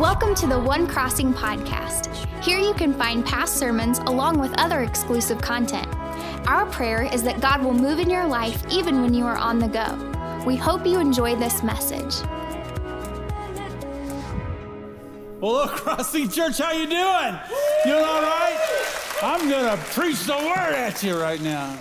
[0.00, 2.06] Welcome to the One Crossing podcast.
[2.42, 5.86] Here you can find past sermons along with other exclusive content.
[6.48, 9.58] Our prayer is that God will move in your life even when you are on
[9.58, 10.42] the go.
[10.46, 12.26] We hope you enjoy this message.
[15.38, 17.38] Well, hello, Crossing Church, how you doing?
[17.84, 18.58] You all right?
[19.22, 21.76] I'm gonna preach the word at you right now.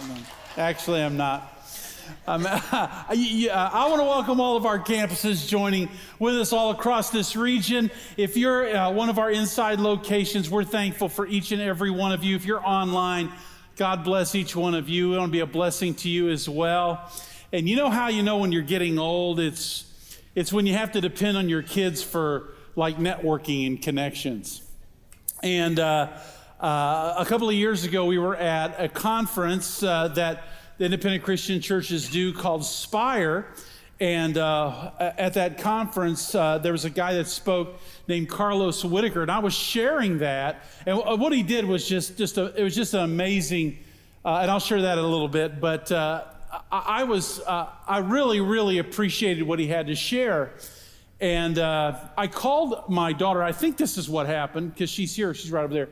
[0.57, 1.58] Actually, I'm not.
[2.27, 5.89] Um, I want to welcome all of our campuses joining
[6.19, 7.89] with us all across this region.
[8.17, 12.11] If you're uh, one of our inside locations, we're thankful for each and every one
[12.11, 12.35] of you.
[12.35, 13.31] If you're online,
[13.75, 15.09] God bless each one of you.
[15.09, 17.11] We want to be a blessing to you as well.
[17.51, 19.39] And you know how you know when you're getting old?
[19.39, 19.85] It's,
[20.35, 24.61] it's when you have to depend on your kids for like networking and connections.
[25.41, 26.09] And uh,
[26.59, 30.43] uh, a couple of years ago, we were at a conference uh, that
[30.79, 33.45] the independent Christian churches do called Spire.
[33.99, 39.21] And uh, at that conference, uh, there was a guy that spoke named Carlos Whitaker,
[39.21, 40.63] and I was sharing that.
[40.85, 43.77] And what he did was just, just a, it was just an amazing,
[44.23, 45.59] uh, and I'll share that in a little bit.
[45.59, 46.23] But uh,
[46.71, 50.53] I, I, was, uh, I really, really appreciated what he had to share.
[51.19, 53.43] And uh, I called my daughter.
[53.43, 55.33] I think this is what happened because she's here.
[55.33, 55.89] She's right over there.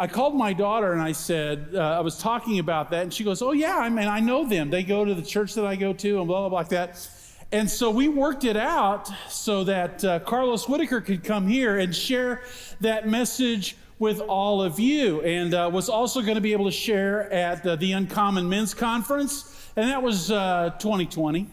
[0.00, 3.24] I called my daughter and I said, uh, I was talking about that, and she
[3.24, 4.70] goes, Oh, yeah, I mean, I know them.
[4.70, 7.08] They go to the church that I go to, and blah, blah, blah, like that.
[7.50, 11.94] And so we worked it out so that uh, Carlos Whitaker could come here and
[11.96, 12.42] share
[12.80, 16.70] that message with all of you, and uh, was also going to be able to
[16.70, 21.40] share at uh, the Uncommon Men's Conference, and that was 2020.
[21.40, 21.44] Uh,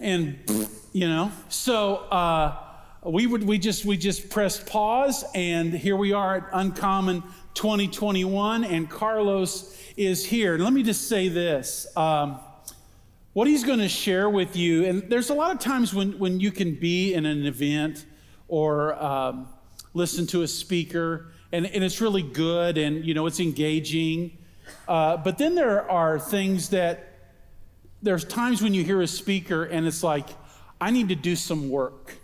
[0.00, 0.38] and,
[0.92, 2.63] you know, so uh,
[3.04, 8.64] we would we just we just pressed pause and here we are at uncommon 2021
[8.64, 10.58] and carlos is here.
[10.58, 12.40] Let me just say this um,
[13.34, 16.40] what he's going to share with you and there's a lot of times when when
[16.40, 18.06] you can be in an event
[18.48, 19.48] or um,
[19.92, 24.38] listen to a speaker and, and it's really good and you know it's engaging.
[24.88, 27.14] Uh, but then there are things that
[28.02, 30.28] there's times when you hear a speaker and it's like
[30.80, 32.18] i need to do some work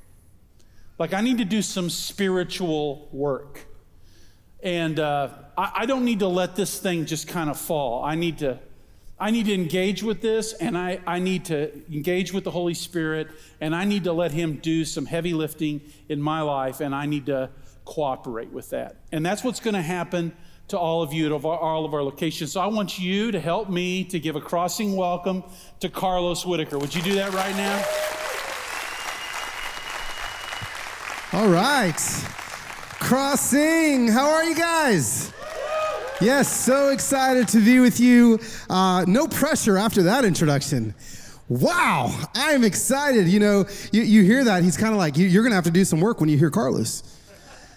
[1.00, 3.66] like, I need to do some spiritual work.
[4.62, 8.04] And uh, I, I don't need to let this thing just kind of fall.
[8.04, 8.60] I need to.
[9.18, 12.72] I need to engage with this, and I, I need to engage with the Holy
[12.72, 13.28] Spirit,
[13.60, 17.04] and I need to let Him do some heavy lifting in my life, and I
[17.04, 17.50] need to
[17.84, 18.96] cooperate with that.
[19.12, 20.32] And that's what's going to happen
[20.68, 22.52] to all of you at all of our locations.
[22.52, 25.44] So I want you to help me to give a crossing welcome
[25.80, 26.78] to Carlos Whitaker.
[26.78, 28.29] Would you do that right now?
[31.32, 31.94] All right.
[32.98, 34.08] Crossing.
[34.08, 35.32] How are you guys?
[36.20, 38.40] Yes, so excited to be with you.
[38.68, 40.92] Uh, no pressure after that introduction.
[41.48, 43.28] Wow, I am excited.
[43.28, 45.70] You know, you, you hear that, he's kind of like, you're going to have to
[45.70, 47.04] do some work when you hear Carlos.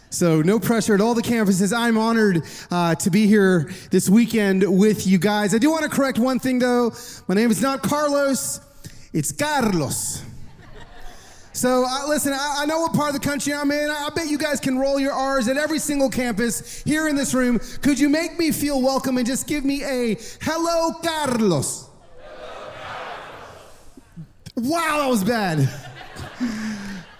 [0.10, 1.78] So, no pressure at all the campuses.
[1.78, 5.54] I'm honored uh, to be here this weekend with you guys.
[5.54, 6.92] I do want to correct one thing though.
[7.28, 8.62] My name is not Carlos,
[9.14, 10.24] it's Carlos.
[11.54, 13.90] So uh, listen, I, I, know what part of the country I'm in.
[13.90, 17.16] I, I bet you guys can roll your R's at every single campus here in
[17.16, 17.60] this room.
[17.82, 21.90] Could you make me feel welcome and just give me a hello, Carlos?
[22.20, 22.72] Hello,
[24.56, 24.72] Carlos.
[24.72, 25.70] Wow, that was bad.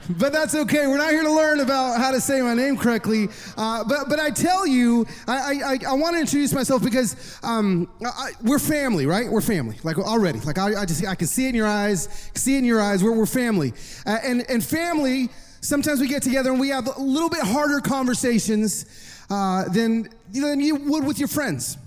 [0.10, 0.88] But that's okay.
[0.88, 3.30] We're not here to learn about how to say my name correctly.
[3.56, 7.88] Uh, but but I tell you, I I, I want to introduce myself because um,
[8.06, 9.30] I, we're family, right?
[9.30, 9.78] We're family.
[9.84, 12.60] Like already, like I, I, just I can see it in your eyes, see it
[12.60, 13.04] in your eyes.
[13.04, 13.74] We're we're family,
[14.06, 15.30] uh, and and family.
[15.62, 18.86] Sometimes we get together and we have a little bit harder conversations
[19.30, 21.78] uh, than than you would with your friends.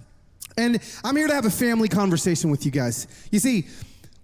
[0.56, 3.06] And I'm here to have a family conversation with you guys.
[3.30, 3.66] You see,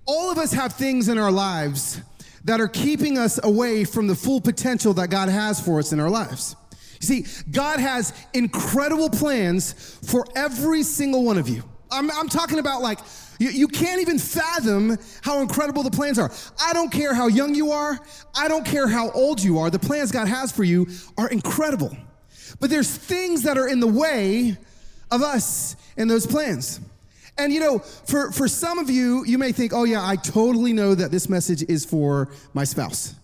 [0.07, 2.01] all of us have things in our lives
[2.45, 6.01] that are keeping us away from the full potential that God has for us in
[6.01, 6.57] our lives.
[7.01, 11.63] You see, God has incredible plans for every single one of you.
[11.91, 12.99] I'm, I'm talking about like,
[13.39, 16.31] you, you can't even fathom how incredible the plans are.
[16.61, 17.99] I don't care how young you are,
[18.37, 20.87] I don't care how old you are, the plans God has for you
[21.19, 21.97] are incredible.
[22.61, 24.57] But there's things that are in the way
[25.11, 26.81] of us and those plans.
[27.39, 30.73] And you know, for, for some of you, you may think, oh, yeah, I totally
[30.73, 33.15] know that this message is for my spouse,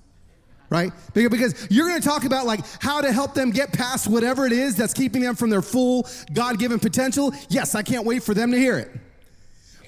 [0.70, 0.93] right?
[1.12, 4.76] Because you're gonna talk about like how to help them get past whatever it is
[4.76, 7.32] that's keeping them from their full God given potential.
[7.49, 8.90] Yes, I can't wait for them to hear it.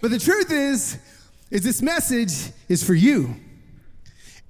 [0.02, 0.98] But the truth is,
[1.50, 3.34] is this message is for you.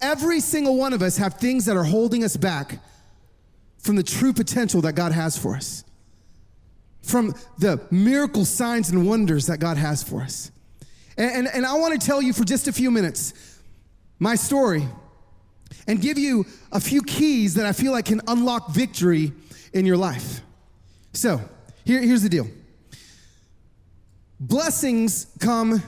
[0.03, 2.79] Every single one of us have things that are holding us back
[3.79, 5.85] from the true potential that God has for us
[7.11, 10.51] from the miracle signs and wonders that God has for us.
[11.17, 13.35] And, and, and I want to tell you for just a few minutes
[14.19, 14.87] my story
[15.87, 19.33] and give you a few keys that I feel like can unlock victory
[19.73, 20.41] in your life.
[21.13, 21.41] So,
[21.85, 22.47] here, here's the deal
[24.39, 25.83] blessings come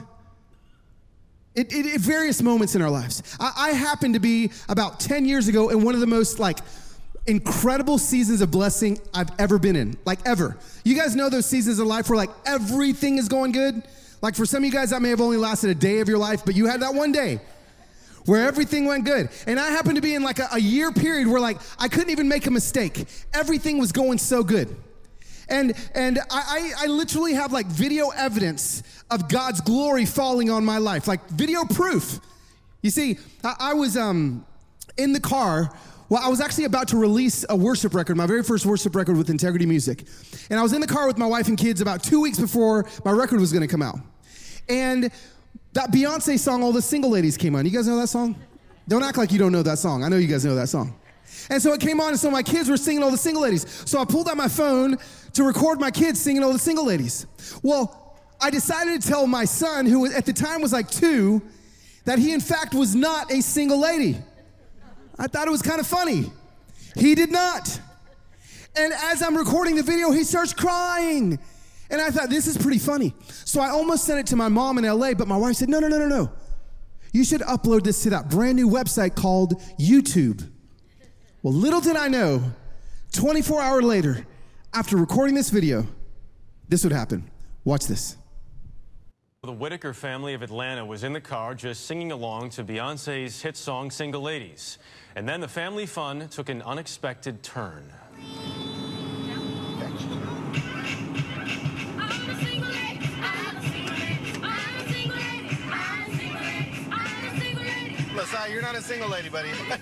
[1.55, 3.23] at, at various moments in our lives.
[3.39, 6.59] I, I happened to be about 10 years ago in one of the most like
[7.25, 10.57] incredible seasons of blessing I've ever been in, like ever.
[10.83, 13.83] You guys know those seasons of life where like everything is going good?
[14.21, 16.17] Like for some of you guys, that may have only lasted a day of your
[16.17, 17.39] life, but you had that one day
[18.25, 19.29] where everything went good.
[19.47, 22.09] And I happened to be in like a, a year period where like I couldn't
[22.09, 23.05] even make a mistake.
[23.33, 24.73] Everything was going so good.
[25.49, 28.81] And, and I, I, literally have like video evidence
[29.11, 32.19] of God's glory falling on my life, like video proof.
[32.81, 34.45] You see, I, I was um,
[34.97, 35.69] in the car
[36.13, 39.17] well, I was actually about to release a worship record, my very first worship record
[39.17, 40.05] with Integrity Music.
[40.51, 42.85] And I was in the car with my wife and kids about two weeks before
[43.03, 43.97] my record was gonna come out.
[44.69, 45.09] And
[45.71, 47.65] that Beyonce song, All the Single Ladies, came on.
[47.65, 48.35] You guys know that song?
[48.87, 50.03] Don't act like you don't know that song.
[50.03, 50.95] I know you guys know that song.
[51.49, 53.65] And so it came on, and so my kids were singing All the Single Ladies.
[53.89, 54.99] So I pulled out my phone
[55.33, 57.25] to record my kids singing All the Single Ladies.
[57.63, 61.41] Well, I decided to tell my son, who at the time was like two,
[62.05, 64.21] that he in fact was not a single lady.
[65.23, 66.33] I thought it was kind of funny.
[66.97, 67.79] He did not.
[68.75, 71.39] And as I'm recording the video, he starts crying.
[71.89, 73.15] And I thought, this is pretty funny.
[73.29, 75.79] So I almost sent it to my mom in LA, but my wife said, no,
[75.79, 76.31] no, no, no, no.
[77.13, 80.45] You should upload this to that brand new website called YouTube.
[81.41, 82.43] Well, little did I know,
[83.13, 84.27] 24 hours later,
[84.73, 85.87] after recording this video,
[86.67, 87.31] this would happen.
[87.63, 88.17] Watch this.
[89.43, 93.55] The Whitaker family of Atlanta was in the car just singing along to Beyonce's hit
[93.55, 94.79] song Single Ladies.
[95.15, 97.83] And then the family fun took an unexpected turn.
[108.15, 109.49] Listen, you're not a single lady, buddy.
[109.69, 109.75] yeah.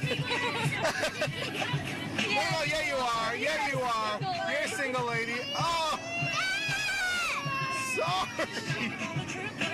[2.65, 3.35] yeah, you are.
[3.35, 4.19] Yeah, you are.
[4.51, 5.35] You're a single lady.
[5.57, 5.99] Oh.
[7.95, 8.47] Sorry.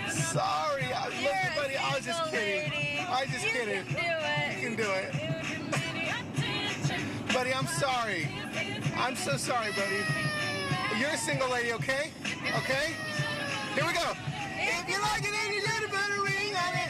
[0.10, 0.94] Sorry.
[0.94, 2.72] I, look, buddy, I was just kidding.
[3.10, 3.86] I was just you kidding.
[3.86, 5.37] Can you can do it.
[7.38, 8.28] Buddy, I'm sorry.
[8.98, 10.02] I'm so sorry, buddy.
[11.00, 12.10] You're a single lady, okay?
[12.58, 12.96] Okay?
[13.76, 14.12] Here we go.
[14.58, 16.90] If you like it, then you should put a ring on it.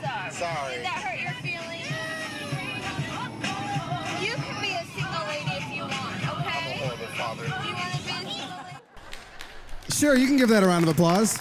[0.00, 0.32] Sorry.
[0.32, 0.74] Sorry.
[0.74, 1.94] Did that hurt your feelings?
[4.20, 6.58] You can be a single lady if you want, okay?
[6.58, 7.44] I'm a horrible father.
[7.44, 8.80] Do you want to be a single lady?
[9.90, 11.38] Sure, you can give that a round of applause.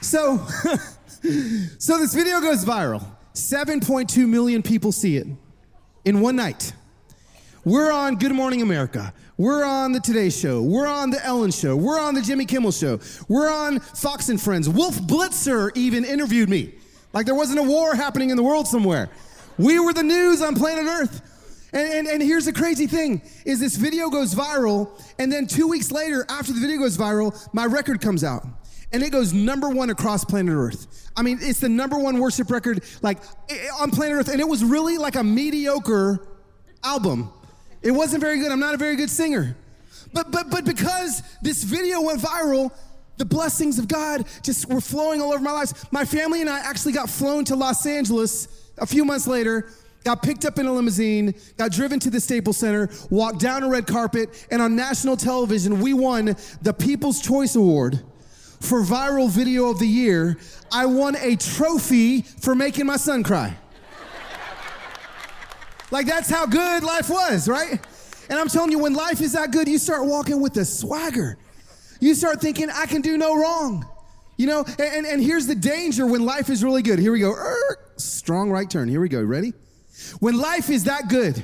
[0.00, 0.38] So,
[1.78, 3.06] so this video goes viral.
[3.34, 5.26] 7.2 million people see it
[6.04, 6.72] in one night.
[7.64, 9.12] We're on Good Morning America.
[9.36, 10.62] We're on the Today Show.
[10.62, 11.74] We're on the Ellen Show.
[11.74, 13.00] We're on the Jimmy Kimmel Show.
[13.28, 14.68] We're on Fox and Friends.
[14.68, 16.74] Wolf Blitzer even interviewed me,
[17.12, 19.10] like there wasn't a war happening in the world somewhere.
[19.58, 21.20] We were the news on planet Earth.
[21.72, 24.88] And, and, and here's the crazy thing is this video goes viral,
[25.18, 28.46] and then two weeks later, after the video goes viral, my record comes out
[28.94, 31.10] and it goes number one across planet Earth.
[31.16, 33.18] I mean, it's the number one worship record like
[33.80, 36.24] on planet Earth, and it was really like a mediocre
[36.84, 37.30] album.
[37.82, 38.52] It wasn't very good.
[38.52, 39.56] I'm not a very good singer,
[40.12, 42.70] but but but because this video went viral,
[43.16, 45.92] the blessings of God just were flowing all over my life.
[45.92, 49.70] My family and I actually got flown to Los Angeles a few months later
[50.04, 53.68] got picked up in a limousine, got driven to the Staples Center, walked down a
[53.70, 58.02] red carpet, and on national television, we won the People's Choice Award
[58.64, 60.36] for viral video of the year,
[60.72, 63.56] I won a trophy for making my son cry.
[65.90, 67.80] like that's how good life was, right?
[68.30, 71.36] And I'm telling you, when life is that good, you start walking with a swagger.
[72.00, 73.86] You start thinking, I can do no wrong.
[74.36, 76.98] You know, and, and here's the danger when life is really good.
[76.98, 77.32] Here we go.
[77.32, 78.88] Er, strong right turn.
[78.88, 79.22] Here we go.
[79.22, 79.52] Ready?
[80.18, 81.42] When life is that good,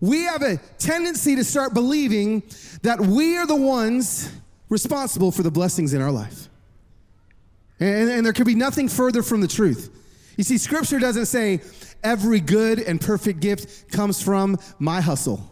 [0.00, 2.42] we have a tendency to start believing
[2.82, 4.30] that we are the ones
[4.68, 6.48] responsible for the blessings in our life.
[7.78, 9.90] And, and there could be nothing further from the truth.
[10.36, 11.60] You see, scripture doesn't say
[12.02, 15.50] every good and perfect gift comes from my hustle.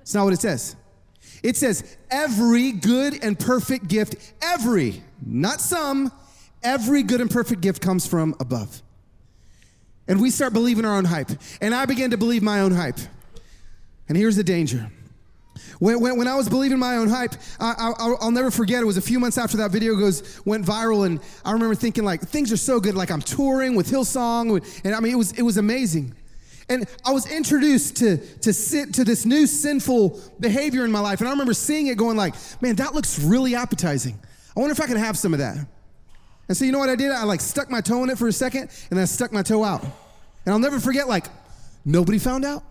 [0.00, 0.76] It's not what it says.
[1.42, 6.12] It says every good and perfect gift, every, not some,
[6.62, 8.82] every good and perfect gift comes from above.
[10.08, 11.30] And we start believing our own hype.
[11.60, 12.98] And I began to believe my own hype.
[14.08, 14.90] And here's the danger
[15.78, 18.82] when, when, when I was believing my own hype, I, will never forget.
[18.82, 22.04] It was a few months after that video goes went viral, and I remember thinking
[22.04, 22.94] like things are so good.
[22.94, 26.14] Like I'm touring with Hillsong, and I mean it was it was amazing.
[26.68, 31.20] And I was introduced to to sit to this new sinful behavior in my life,
[31.20, 34.18] and I remember seeing it, going like, man, that looks really appetizing.
[34.56, 35.58] I wonder if I can have some of that.
[36.48, 37.10] And so you know what I did?
[37.10, 39.42] I like stuck my toe in it for a second and then I stuck my
[39.42, 39.82] toe out.
[39.82, 41.26] And I'll never forget, like,
[41.84, 42.62] nobody found out.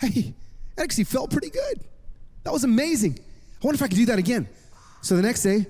[0.00, 0.34] Hey,
[0.74, 1.84] that actually felt pretty good.
[2.46, 3.18] That was amazing.
[3.18, 4.48] I wonder if I could do that again.
[5.02, 5.66] So the next day,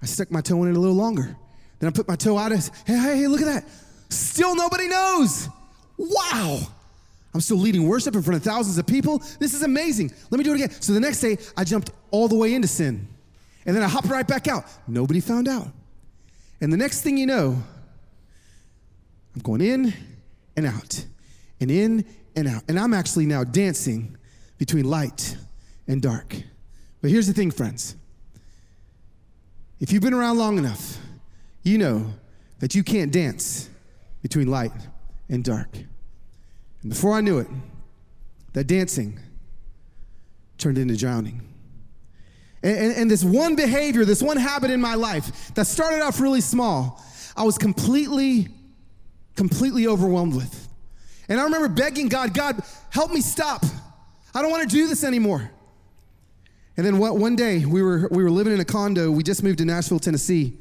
[0.00, 1.36] I stuck my toe in it a little longer.
[1.80, 3.64] Then I put my toe out hey, hey, hey, look at that.
[4.08, 5.48] Still nobody knows.
[5.98, 6.60] Wow.
[7.34, 9.18] I'm still leading worship in front of thousands of people.
[9.40, 10.12] This is amazing.
[10.30, 10.70] Let me do it again.
[10.80, 13.08] So the next day, I jumped all the way into sin.
[13.66, 14.66] And then I hopped right back out.
[14.86, 15.66] Nobody found out.
[16.60, 17.60] And the next thing you know,
[19.34, 19.92] I'm going in
[20.56, 21.04] and out,
[21.60, 22.04] and in
[22.36, 22.62] and out.
[22.68, 24.16] And I'm actually now dancing
[24.56, 25.36] between light
[25.90, 26.36] and dark.
[27.02, 27.96] But here's the thing, friends.
[29.80, 30.98] If you've been around long enough,
[31.64, 32.12] you know
[32.60, 33.68] that you can't dance
[34.22, 34.70] between light
[35.28, 35.68] and dark.
[36.82, 37.48] And before I knew it,
[38.52, 39.18] that dancing
[40.58, 41.42] turned into drowning.
[42.62, 46.20] And, and, and, this one behavior, this one habit in my life that started off
[46.20, 47.02] really small,
[47.36, 48.48] I was completely,
[49.34, 50.68] completely overwhelmed with.
[51.28, 53.64] And I remember begging God, God, help me stop.
[54.34, 55.50] I don't want to do this anymore.
[56.80, 59.10] And then what, one day we were, we were living in a condo.
[59.10, 60.44] We just moved to Nashville, Tennessee.
[60.44, 60.56] And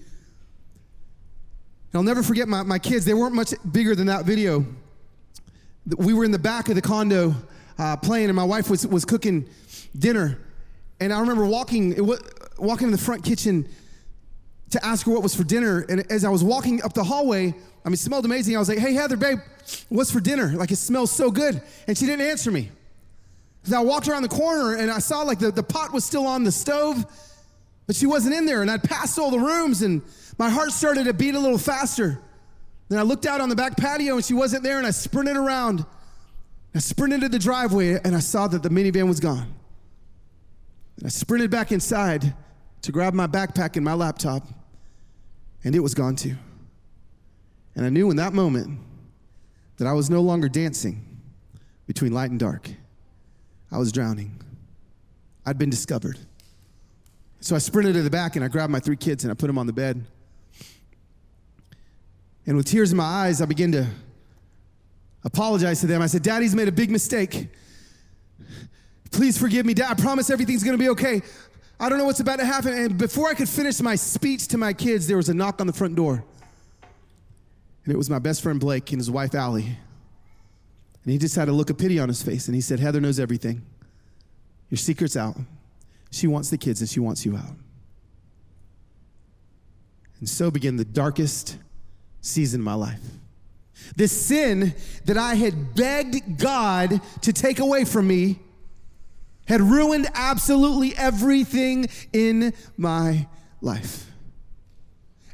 [1.93, 4.65] I'll never forget my, my kids, they weren't much bigger than that video.
[5.95, 7.35] We were in the back of the condo
[7.77, 9.47] uh, playing, and my wife was, was cooking
[9.97, 10.37] dinner.
[10.99, 11.95] And I remember walking,
[12.57, 13.69] walking in the front kitchen
[14.71, 15.85] to ask her what was for dinner.
[15.87, 17.53] And as I was walking up the hallway,
[17.85, 18.57] I mean, it smelled amazing.
[18.57, 19.39] I was like, hey, Heather, babe,
[19.87, 20.49] what's for dinner?
[20.49, 21.61] Like, it smells so good.
[21.87, 22.71] And she didn't answer me.
[23.63, 26.25] So I walked around the corner and I saw like the, the pot was still
[26.25, 27.05] on the stove,
[27.87, 28.61] but she wasn't in there.
[28.61, 30.01] And I'd passed all the rooms and
[30.37, 32.19] my heart started to beat a little faster.
[32.87, 35.37] Then I looked out on the back patio and she wasn't there and I sprinted
[35.37, 35.85] around.
[36.73, 39.53] I sprinted to the driveway and I saw that the minivan was gone.
[40.97, 42.33] And I sprinted back inside
[42.81, 44.47] to grab my backpack and my laptop,
[45.63, 46.35] and it was gone too.
[47.75, 48.79] And I knew in that moment
[49.77, 51.05] that I was no longer dancing
[51.87, 52.69] between light and dark.
[53.71, 54.39] I was drowning.
[55.45, 56.17] I'd been discovered.
[57.41, 59.47] So I sprinted to the back and I grabbed my three kids and I put
[59.47, 60.03] them on the bed.
[62.45, 63.87] And with tears in my eyes, I began to
[65.23, 66.01] apologize to them.
[66.01, 67.47] I said, Daddy's made a big mistake.
[69.11, 69.91] Please forgive me, Dad.
[69.91, 71.21] I promise everything's gonna be okay.
[71.79, 72.73] I don't know what's about to happen.
[72.73, 75.67] And before I could finish my speech to my kids, there was a knock on
[75.67, 76.23] the front door.
[77.85, 79.77] And it was my best friend Blake and his wife Allie.
[81.09, 82.47] And he just had a look of pity on his face.
[82.47, 83.63] And he said, Heather knows everything.
[84.69, 85.35] Your secret's out.
[86.11, 87.55] She wants the kids and she wants you out.
[90.19, 91.57] And so began the darkest
[92.21, 93.01] season of my life.
[93.95, 94.75] This sin
[95.05, 98.37] that I had begged God to take away from me
[99.47, 103.25] had ruined absolutely everything in my
[103.61, 104.11] life.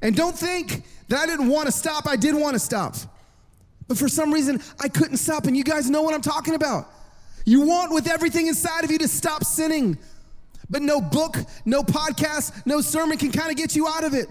[0.02, 2.08] And don't think that I didn't want to stop.
[2.08, 2.96] I did want to stop.
[3.88, 5.46] But for some reason, I couldn't stop.
[5.46, 6.90] And you guys know what I'm talking about.
[7.46, 9.98] You want with everything inside of you to stop sinning.
[10.70, 14.28] But no book, no podcast, no sermon can kind of get you out of it.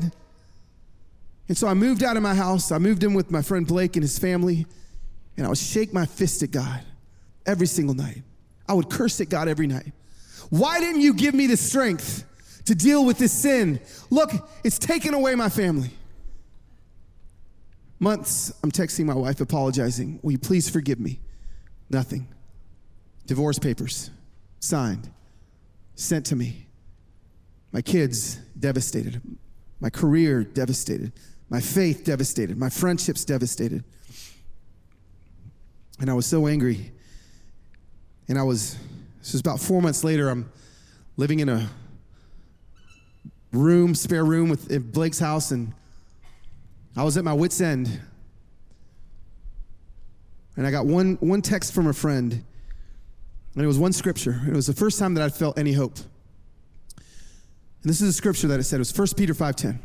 [1.47, 2.73] And so I moved out of my house.
[2.73, 4.67] I moved in with my friend Blake and his family.
[5.37, 6.81] And I would shake my fist at God
[7.47, 8.23] every single night.
[8.69, 9.93] I would curse at God every night.
[10.51, 12.25] Why didn't you give me the strength
[12.65, 13.81] to deal with this sin?
[14.11, 14.31] Look,
[14.65, 15.91] it's taken away my family.
[18.05, 20.21] Months, I'm texting my wife apologizing.
[20.23, 21.21] Will you please forgive me?
[21.89, 22.29] Nothing.
[23.25, 24.11] Divorce papers
[24.61, 25.09] signed,
[25.95, 26.67] sent to me.
[27.73, 29.23] My kids devastated.
[29.81, 31.13] My career devastated.
[31.49, 32.59] My faith devastated.
[32.59, 33.83] My friendships devastated.
[35.99, 36.93] And I was so angry
[38.29, 38.77] and I was,
[39.21, 40.53] this was about four months later, I'm
[41.17, 41.71] living in a
[43.51, 45.73] room, spare room with Blake's house, and
[46.97, 48.01] I was at my wits' end.
[50.57, 52.33] And I got one, one text from a friend,
[53.55, 54.41] and it was one scripture.
[54.47, 55.99] It was the first time that I felt any hope.
[56.97, 58.77] And this is a scripture that it said.
[58.77, 59.79] It was 1 Peter 5.10.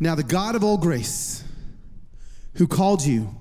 [0.00, 1.44] Now the God of all grace,
[2.56, 3.34] who called you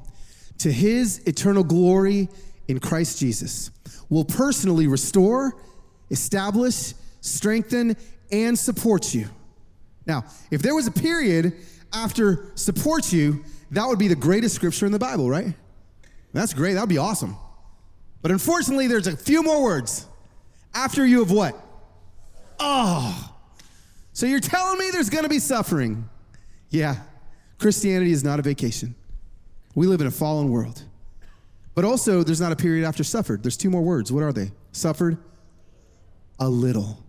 [0.59, 2.29] to his eternal glory
[2.67, 3.71] in Christ Jesus
[4.09, 5.55] will personally restore,
[6.11, 7.95] establish, strengthen,
[8.31, 9.27] and support you.
[10.05, 11.53] Now, if there was a period
[11.93, 15.53] after support you, that would be the greatest scripture in the Bible, right?
[16.33, 16.73] That's great.
[16.73, 17.35] That would be awesome.
[18.21, 20.05] But unfortunately, there's a few more words.
[20.73, 21.55] After you have what?
[22.59, 23.33] Oh.
[24.13, 26.07] So you're telling me there's going to be suffering.
[26.69, 26.95] Yeah.
[27.57, 28.95] Christianity is not a vacation.
[29.75, 30.83] We live in a fallen world.
[31.73, 33.43] But also, there's not a period after suffered.
[33.43, 34.11] There's two more words.
[34.11, 34.51] What are they?
[34.71, 35.17] Suffered
[36.39, 37.00] a little.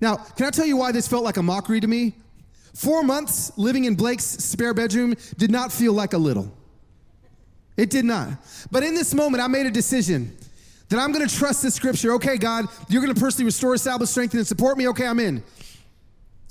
[0.00, 2.14] Now, can I tell you why this felt like a mockery to me?
[2.74, 6.52] Four months living in Blake's spare bedroom did not feel like a little.
[7.76, 8.28] It did not.
[8.70, 10.36] But in this moment, I made a decision
[10.88, 12.12] that I'm gonna trust this scripture.
[12.14, 14.88] Okay, God, you're gonna personally restore, establish, strengthen, and support me.
[14.88, 15.42] Okay, I'm in.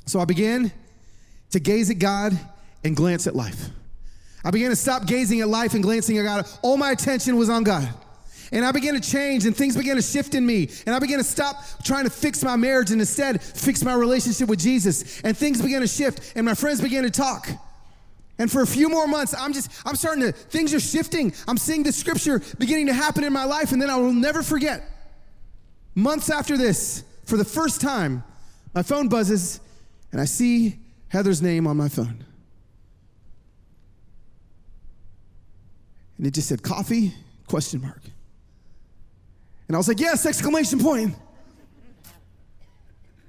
[0.05, 0.71] So I began
[1.51, 2.37] to gaze at God
[2.83, 3.69] and glance at life.
[4.43, 6.47] I began to stop gazing at life and glancing at God.
[6.61, 7.87] All my attention was on God.
[8.51, 10.69] And I began to change and things began to shift in me.
[10.85, 14.49] And I began to stop trying to fix my marriage and instead fix my relationship
[14.49, 15.21] with Jesus.
[15.21, 17.47] And things began to shift and my friends began to talk.
[18.37, 21.33] And for a few more months, I'm just, I'm starting to, things are shifting.
[21.47, 23.71] I'm seeing the scripture beginning to happen in my life.
[23.71, 24.83] And then I will never forget,
[25.93, 28.23] months after this, for the first time,
[28.73, 29.61] my phone buzzes
[30.11, 32.23] and I see Heather's name on my phone.
[36.17, 37.13] And it just said coffee,
[37.47, 38.01] question mark.
[39.67, 41.15] And I was like, yes, exclamation point.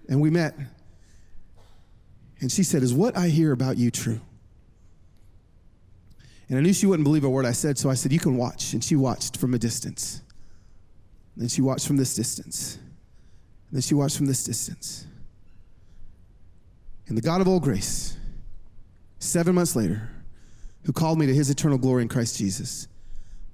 [0.09, 0.55] And we met.
[2.41, 4.21] And she said, Is what I hear about you true?
[6.49, 8.37] And I knew she wouldn't believe a word I said, so I said, You can
[8.37, 8.73] watch.
[8.73, 10.23] And she watched from a distance.
[11.37, 12.77] Then she watched from this distance.
[12.77, 15.07] And then she watched from this distance.
[17.09, 18.17] And the God of all grace,
[19.19, 20.11] seven months later,
[20.85, 22.89] who called me to his eternal glory in Christ Jesus,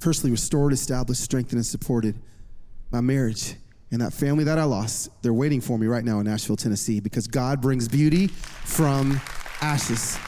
[0.01, 2.19] personally restored, established, strengthened, and supported
[2.93, 3.55] my marriage
[3.91, 5.11] and that family that I lost.
[5.23, 9.21] They're waiting for me right now in Nashville, Tennessee, because God brings beauty from
[9.61, 10.19] ashes.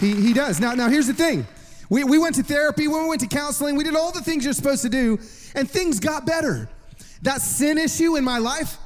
[0.00, 0.60] He, he does.
[0.60, 1.46] Now, now, here's the thing.
[1.90, 4.52] We, we went to therapy, we went to counseling, we did all the things you're
[4.52, 5.18] supposed to do,
[5.54, 6.68] and things got better.
[7.22, 8.76] That sin issue in my life,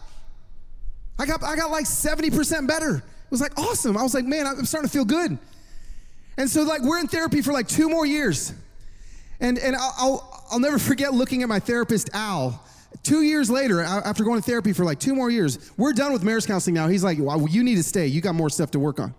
[1.19, 2.97] I got, I got like 70% better.
[2.97, 3.97] It was like awesome.
[3.97, 5.39] I was like, man, I'm starting to feel good.
[6.37, 8.55] And so, like, we're in therapy for like two more years.
[9.41, 12.63] And, and I'll, I'll, I'll never forget looking at my therapist, Al.
[13.03, 16.23] Two years later, after going to therapy for like two more years, we're done with
[16.23, 16.89] marriage counseling now.
[16.89, 18.07] He's like, well, you need to stay.
[18.07, 19.15] You got more stuff to work on.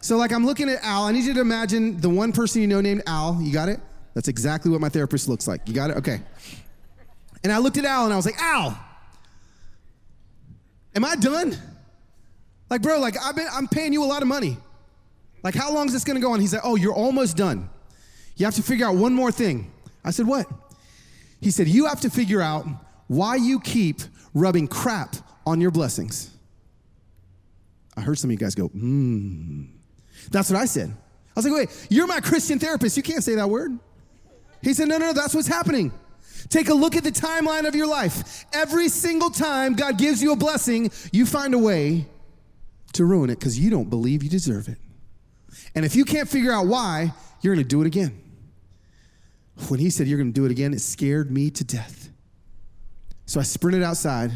[0.00, 1.04] So, like, I'm looking at Al.
[1.04, 3.40] I need you to imagine the one person you know named Al.
[3.40, 3.80] You got it?
[4.14, 5.62] That's exactly what my therapist looks like.
[5.66, 5.96] You got it?
[5.96, 6.20] Okay.
[7.42, 8.78] And I looked at Al and I was like, Al,
[10.94, 11.56] am I done?
[12.70, 14.58] Like, bro, like, I've been, I'm paying you a lot of money.
[15.42, 16.40] Like, how long is this gonna go on?
[16.40, 17.68] He's like, oh, you're almost done.
[18.36, 19.72] You have to figure out one more thing.
[20.04, 20.46] I said, what?
[21.40, 22.66] He said, you have to figure out
[23.08, 24.00] why you keep
[24.34, 26.30] rubbing crap on your blessings.
[27.96, 29.64] I heard some of you guys go, hmm.
[30.30, 30.90] That's what I said.
[30.90, 30.94] I
[31.34, 32.96] was like, wait, you're my Christian therapist.
[32.96, 33.78] You can't say that word.
[34.62, 35.92] He said, no, no, no, that's what's happening.
[36.48, 38.44] Take a look at the timeline of your life.
[38.52, 42.06] Every single time God gives you a blessing, you find a way
[42.92, 44.78] to ruin it because you don't believe you deserve it.
[45.74, 48.21] And if you can't figure out why, you're gonna do it again.
[49.68, 52.08] When he said you're gonna do it again, it scared me to death.
[53.26, 54.32] So I sprinted outside.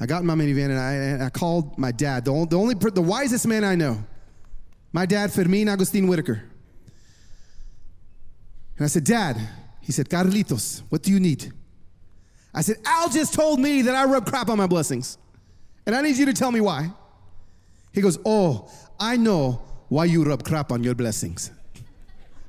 [0.00, 2.74] I got in my minivan and I, and I called my dad, the the only,
[2.74, 4.04] the wisest man I know.
[4.92, 6.42] My dad, Fermin Agustin Whitaker.
[8.76, 9.36] And I said, Dad,
[9.80, 11.52] he said, Carlitos, what do you need?
[12.54, 15.18] I said, Al just told me that I rub crap on my blessings.
[15.84, 16.90] And I need you to tell me why.
[17.92, 21.50] He goes, Oh, I know why you rub crap on your blessings.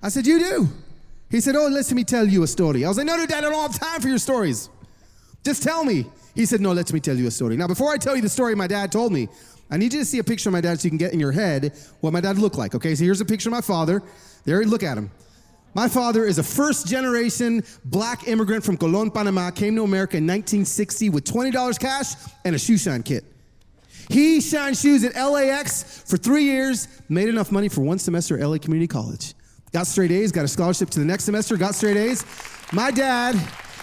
[0.01, 0.69] I said, You do.
[1.29, 2.85] He said, Oh, let me tell you a story.
[2.85, 4.69] I was like, No, no, Dad, I don't have time for your stories.
[5.43, 6.05] Just tell me.
[6.35, 7.57] He said, No, let me tell you a story.
[7.57, 9.27] Now, before I tell you the story my dad told me,
[9.71, 11.19] I need you to see a picture of my dad so you can get in
[11.19, 12.73] your head what my dad looked like.
[12.73, 14.01] Okay, so here's a picture of my father.
[14.45, 15.11] There, look at him.
[15.75, 20.25] My father is a first generation black immigrant from Colon, Panama, came to America in
[20.25, 22.13] 1960 with $20 cash
[22.43, 23.23] and a shoe shine kit.
[24.09, 28.47] He shined shoes at LAX for three years, made enough money for one semester at
[28.47, 29.35] LA Community College.
[29.71, 32.25] Got straight A's, got a scholarship to the next semester, got straight A's.
[32.71, 33.39] My dad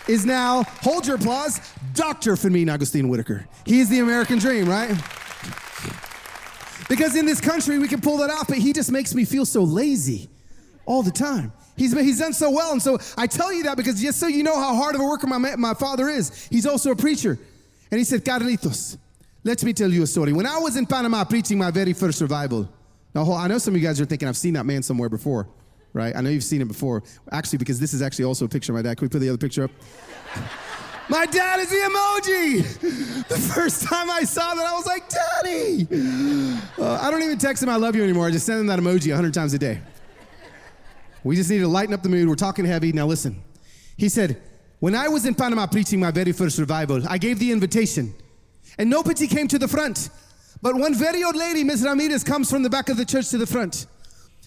[0.08, 1.60] is now, hold your applause,
[1.94, 2.36] Dr.
[2.36, 3.46] Fermin Agustin Whitaker.
[3.64, 4.90] He's the American dream, right?
[6.88, 9.44] Because in this country, we can pull that off, but he just makes me feel
[9.44, 10.28] so lazy
[10.84, 11.52] all the time.
[11.76, 12.72] He's, he's done so well.
[12.72, 15.04] And so I tell you that because just so you know how hard of a
[15.04, 17.38] worker my, my father is, he's also a preacher.
[17.90, 18.96] And he said, Carlitos,
[19.44, 20.32] let me tell you a story.
[20.32, 22.68] When I was in Panama preaching my very first revival,
[23.14, 25.48] now I know some of you guys are thinking I've seen that man somewhere before,
[25.92, 26.14] right?
[26.14, 27.02] I know you've seen it before.
[27.32, 28.96] Actually, because this is actually also a picture of my dad.
[28.96, 29.70] Can we put the other picture up?
[31.08, 33.26] My dad is the emoji.
[33.28, 35.86] The first time I saw that, I was like, Daddy.
[36.78, 38.26] Uh, I don't even text him, I love you anymore.
[38.26, 39.80] I just send him that emoji 100 times a day.
[41.24, 42.28] We just need to lighten up the mood.
[42.28, 42.92] We're talking heavy.
[42.92, 43.42] Now, listen.
[43.96, 44.40] He said,
[44.78, 48.14] When I was in Panama preaching my very first revival, I gave the invitation,
[48.78, 50.10] and nobody came to the front.
[50.62, 53.38] But one very old lady, Miss Ramirez, comes from the back of the church to
[53.38, 53.86] the front.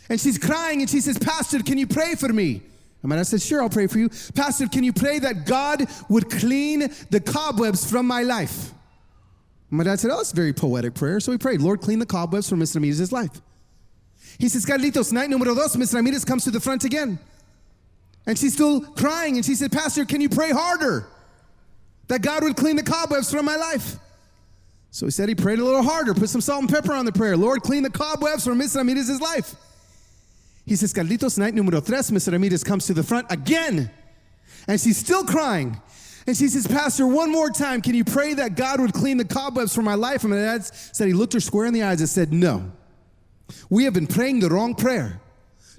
[0.10, 2.62] And she's crying and she says, Pastor, can you pray for me?
[3.04, 4.10] And I said, Sure, I'll pray for you.
[4.36, 8.74] Pastor, can you pray that God would clean the cobwebs from my life?
[9.70, 11.20] My dad said, Oh, it's a very poetic prayer.
[11.20, 12.76] So we prayed, Lord, clean the cobwebs from Mr.
[12.76, 13.42] Ramirez's life.
[14.38, 15.96] He says, Carlitos, night numero dos, Mr.
[15.96, 17.20] Ramirez comes to the front again.
[18.26, 19.36] And she's still crying.
[19.36, 21.08] And she said, Pastor, can you pray harder?
[22.08, 23.96] That God would clean the cobwebs from my life.
[24.92, 27.12] So he said he prayed a little harder, put some salt and pepper on the
[27.12, 27.38] prayer.
[27.38, 28.78] Lord, clean the cobwebs from Mr.
[28.78, 29.56] Ramirez's life.
[30.70, 32.32] He says, Carlitos, night numero tres, Mr.
[32.32, 33.90] Ramirez comes to the front again.
[34.68, 35.82] And she's still crying.
[36.28, 39.26] And she says, Pastor, one more time, can you pray that God would clean the
[39.26, 40.24] cobwebs from my life?
[40.24, 42.72] And my dad said, he looked her square in the eyes and said, No.
[43.72, 45.20] We have been praying the wrong prayer.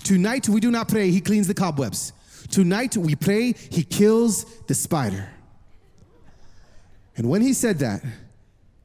[0.03, 2.13] Tonight we do not pray, he cleans the cobwebs.
[2.51, 5.31] Tonight we pray, he kills the spider.
[7.17, 8.03] And when he said that,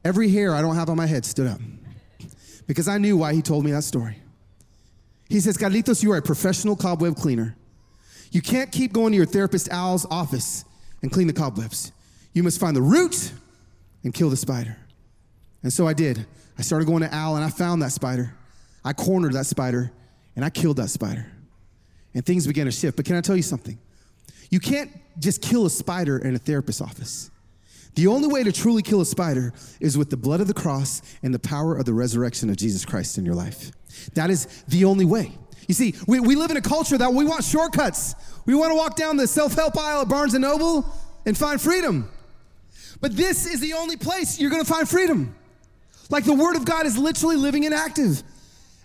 [0.04, 1.60] every hair I don't have on my head stood up
[2.68, 4.18] because I knew why he told me that story.
[5.28, 7.56] He says, Carlitos, you are a professional cobweb cleaner.
[8.30, 10.64] You can't keep going to your therapist Al's office
[11.02, 11.92] and clean the cobwebs.
[12.32, 13.32] You must find the root
[14.04, 14.76] and kill the spider.
[15.62, 16.26] And so I did.
[16.58, 18.34] I started going to Al and I found that spider.
[18.84, 19.90] I cornered that spider
[20.36, 21.26] and I killed that spider.
[22.14, 22.96] And things began to shift.
[22.96, 23.78] But can I tell you something?
[24.50, 27.30] You can't just kill a spider in a therapist's office.
[27.96, 31.00] The only way to truly kill a spider is with the blood of the cross
[31.22, 33.72] and the power of the resurrection of Jesus Christ in your life.
[34.14, 35.32] That is the only way.
[35.66, 38.14] You see, we, we live in a culture that we want shortcuts.
[38.44, 40.86] We want to walk down the self help aisle at Barnes and Noble
[41.24, 42.10] and find freedom.
[43.00, 45.34] But this is the only place you're going to find freedom.
[46.10, 48.22] Like the Word of God is literally living and active.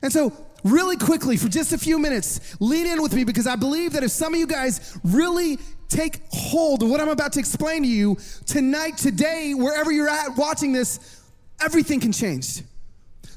[0.01, 3.55] And so, really quickly, for just a few minutes, lean in with me because I
[3.55, 5.57] believe that if some of you guys really
[5.89, 10.37] take hold of what I'm about to explain to you tonight, today, wherever you're at
[10.37, 11.21] watching this,
[11.61, 12.61] everything can change.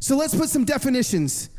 [0.00, 1.50] So let's put some definitions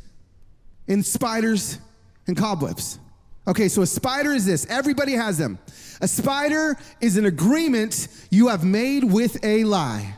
[0.87, 1.79] in spiders
[2.27, 2.99] and cobwebs.
[3.47, 4.65] Okay, so a spider is this.
[4.69, 5.59] Everybody has them.
[6.01, 10.15] A spider is an agreement you have made with a lie.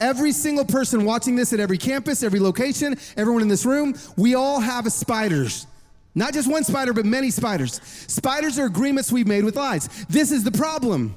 [0.00, 4.34] Every single person watching this at every campus, every location, everyone in this room, we
[4.34, 5.66] all have a spiders.
[6.14, 7.80] Not just one spider, but many spiders.
[8.06, 9.88] Spiders are agreements we've made with lies.
[10.08, 11.14] This is the problem.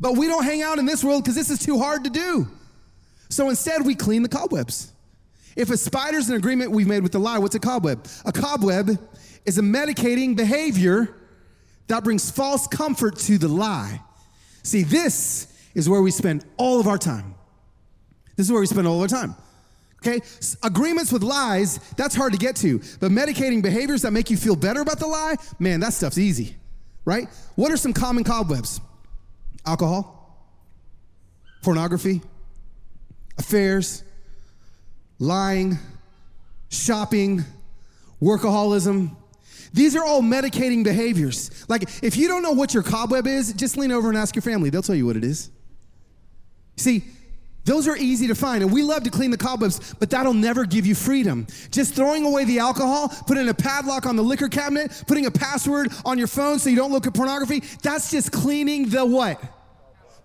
[0.00, 2.48] But we don't hang out in this world because this is too hard to do.
[3.28, 4.92] So instead, we clean the cobwebs.
[5.54, 8.06] If a spider's an agreement we've made with the lie, what's a cobweb?
[8.24, 8.98] A cobweb
[9.44, 11.14] is a medicating behavior
[11.88, 14.00] that brings false comfort to the lie.
[14.62, 17.31] See, this is where we spend all of our time.
[18.36, 19.34] This is where we spend all our time.
[20.04, 20.20] Okay?
[20.62, 22.80] Agreements with lies, that's hard to get to.
[22.98, 26.56] But medicating behaviors that make you feel better about the lie, man, that stuff's easy,
[27.04, 27.28] right?
[27.54, 28.80] What are some common cobwebs?
[29.64, 30.48] Alcohol,
[31.62, 32.20] pornography,
[33.38, 34.02] affairs,
[35.20, 35.78] lying,
[36.68, 37.44] shopping,
[38.20, 39.16] workaholism.
[39.72, 41.64] These are all medicating behaviors.
[41.68, 44.42] Like, if you don't know what your cobweb is, just lean over and ask your
[44.42, 44.68] family.
[44.68, 45.50] They'll tell you what it is.
[46.76, 47.04] See,
[47.64, 50.64] those are easy to find, and we love to clean the cobwebs, but that'll never
[50.64, 51.46] give you freedom.
[51.70, 55.92] Just throwing away the alcohol, putting a padlock on the liquor cabinet, putting a password
[56.04, 59.40] on your phone so you don't look at pornography, that's just cleaning the what?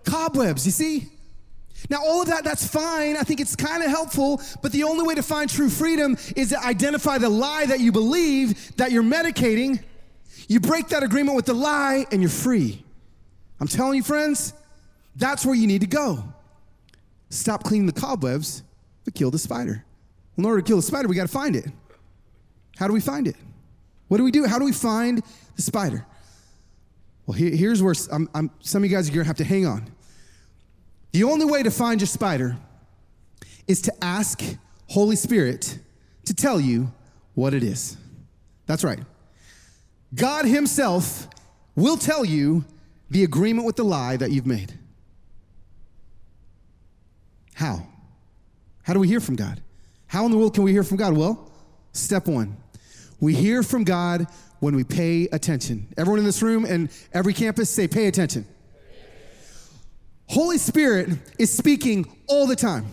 [0.04, 1.08] Cobwebs, you see?
[1.90, 3.16] Now, all of that, that's fine.
[3.16, 6.48] I think it's kind of helpful, but the only way to find true freedom is
[6.48, 9.82] to identify the lie that you believe that you're medicating.
[10.48, 12.84] You break that agreement with the lie and you're free.
[13.60, 14.54] I'm telling you, friends,
[15.14, 16.24] that's where you need to go.
[17.30, 18.62] Stop cleaning the cobwebs,
[19.04, 19.84] but kill the spider.
[20.36, 21.66] Well, in order to kill the spider, we got to find it.
[22.76, 23.36] How do we find it?
[24.08, 24.46] What do we do?
[24.46, 25.22] How do we find
[25.56, 26.06] the spider?
[27.26, 29.44] Well, here- here's where I'm, I'm- some of you guys are going to have to
[29.44, 29.90] hang on.
[31.12, 32.56] The only way to find your spider
[33.66, 34.40] is to ask
[34.86, 35.78] Holy Spirit
[36.24, 36.92] to tell you
[37.34, 37.96] what it is.
[38.66, 39.00] That's right.
[40.14, 41.28] God Himself
[41.74, 42.64] will tell you
[43.10, 44.72] the agreement with the lie that you've made.
[47.58, 47.84] How?
[48.84, 49.60] How do we hear from God?
[50.06, 51.16] How in the world can we hear from God?
[51.16, 51.50] Well,
[51.92, 52.56] step one
[53.18, 54.28] we hear from God
[54.60, 55.88] when we pay attention.
[55.96, 58.46] Everyone in this room and every campus say, pay attention.
[60.26, 62.86] Holy Spirit is speaking all the time,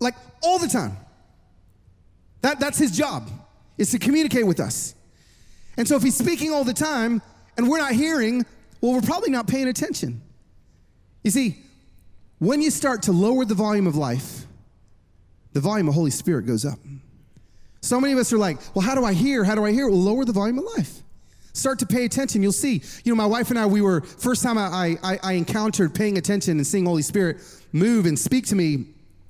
[0.00, 0.96] like all the time.
[2.40, 3.30] That, that's his job,
[3.78, 4.96] is to communicate with us.
[5.76, 7.22] And so if he's speaking all the time
[7.56, 8.44] and we're not hearing,
[8.80, 10.22] well, we're probably not paying attention.
[11.22, 11.62] You see,
[12.42, 14.46] when you start to lower the volume of life,
[15.52, 16.76] the volume of Holy Spirit goes up.
[17.82, 19.44] So many of us are like, well, how do I hear?
[19.44, 19.88] How do I hear?
[19.88, 21.02] Well, lower the volume of life.
[21.52, 22.42] Start to pay attention.
[22.42, 22.82] You'll see.
[23.04, 26.18] You know, my wife and I, we were, first time I, I, I encountered paying
[26.18, 27.36] attention and seeing Holy Spirit
[27.70, 28.86] move and speak to me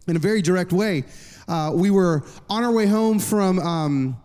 [0.08, 1.04] in a very direct way.
[1.46, 4.16] Uh, we were on our way home from um,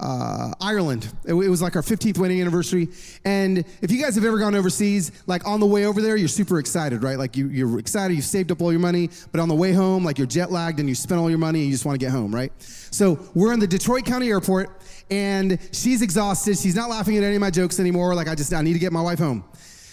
[0.00, 1.12] uh, Ireland.
[1.24, 2.88] It, it was like our 15th wedding anniversary.
[3.24, 6.28] And if you guys have ever gone overseas, like on the way over there, you're
[6.28, 7.18] super excited, right?
[7.18, 10.04] Like you, you're excited, you've saved up all your money, but on the way home,
[10.04, 12.04] like you're jet lagged and you spent all your money and you just want to
[12.04, 12.52] get home, right?
[12.58, 16.58] So we're in the Detroit County Airport and she's exhausted.
[16.58, 18.14] She's not laughing at any of my jokes anymore.
[18.14, 19.44] Like I just, I need to get my wife home.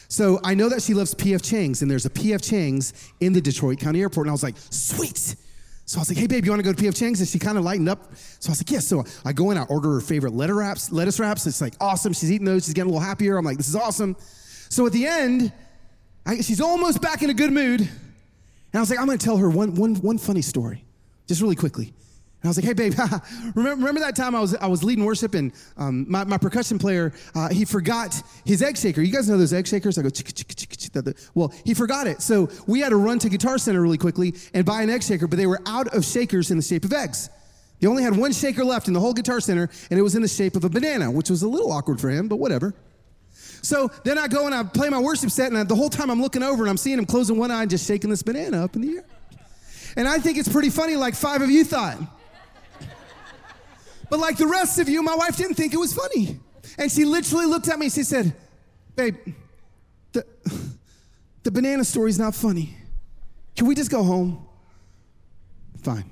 [0.10, 3.42] So I know that she loves PF Chang's, and there's a PF Chang's in the
[3.42, 4.28] Detroit County Airport.
[4.28, 5.36] And I was like, sweet.
[5.88, 7.22] So I was like, hey, babe, you want to go to PF Chang's?
[7.22, 8.14] And she kind of lightened up.
[8.40, 8.86] So I was like, yes.
[8.86, 10.92] So I go in, I order her favorite lettuce wraps.
[10.92, 11.48] Lettuce wraps.
[11.48, 12.12] It's like awesome.
[12.12, 12.66] She's eating those.
[12.66, 13.38] She's getting a little happier.
[13.38, 14.18] I'm like, this is awesome.
[14.70, 15.54] So at the end,
[16.26, 17.80] I, she's almost back in a good mood.
[17.80, 17.90] And
[18.74, 20.84] I was like, I'm going to tell her one, one, one funny story,
[21.26, 21.94] just really quickly.
[22.42, 22.94] And I was like, hey, babe,
[23.56, 26.78] remember, remember that time I was, I was leading worship and um, my, my percussion
[26.78, 29.02] player, uh, he forgot his egg shaker.
[29.02, 29.98] You guys know those egg shakers?
[29.98, 30.10] I go.
[31.34, 32.22] Well, he forgot it.
[32.22, 35.28] So we had to run to Guitar Center really quickly and buy an egg shaker,
[35.28, 37.30] but they were out of shakers in the shape of eggs.
[37.80, 40.22] They only had one shaker left in the whole Guitar Center, and it was in
[40.22, 42.74] the shape of a banana, which was a little awkward for him, but whatever.
[43.62, 46.10] So then I go and I play my worship set, and I, the whole time
[46.10, 48.64] I'm looking over and I'm seeing him closing one eye and just shaking this banana
[48.64, 49.06] up in the air.
[49.96, 51.98] And I think it's pretty funny, like five of you thought.
[54.10, 56.40] But like the rest of you, my wife didn't think it was funny.
[56.78, 58.34] And she literally looked at me she said,
[58.96, 59.16] Babe,
[60.12, 60.26] the,
[61.44, 62.76] the banana story's not funny.
[63.56, 64.48] Can we just go home?
[65.82, 66.06] Fine.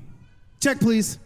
[0.62, 1.20] Check, please.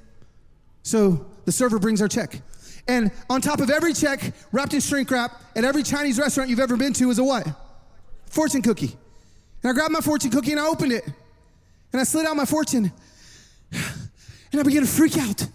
[0.83, 2.41] So the server brings our check.
[2.87, 6.59] And on top of every check, wrapped in shrink wrap, at every Chinese restaurant you've
[6.59, 7.47] ever been to is a what?
[8.25, 8.97] Fortune cookie.
[9.61, 11.05] And I grabbed my fortune cookie and I opened it.
[11.91, 12.91] And I slid out my fortune.
[14.51, 15.47] And I began to freak out.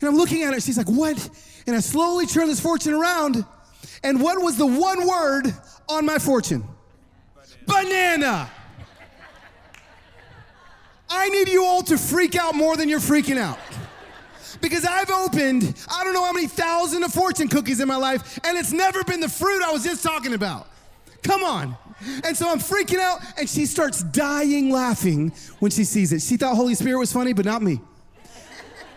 [0.00, 0.62] And I'm looking at it.
[0.62, 1.28] She's like, What?
[1.66, 3.44] And I slowly turn this fortune around.
[4.02, 5.54] And what was the one word
[5.88, 6.64] on my fortune?
[7.66, 8.50] Banana.
[11.10, 13.58] I need you all to freak out more than you're freaking out.
[14.60, 18.38] Because I've opened, I don't know how many thousand of fortune cookies in my life,
[18.44, 20.66] and it's never been the fruit I was just talking about.
[21.22, 21.76] Come on.
[22.24, 26.22] And so I'm freaking out, and she starts dying laughing when she sees it.
[26.22, 27.80] She thought Holy Spirit was funny, but not me.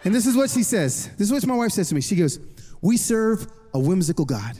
[0.03, 1.09] And this is what she says.
[1.17, 2.01] This is what my wife says to me.
[2.01, 2.39] She goes,
[2.81, 4.57] We serve a whimsical God.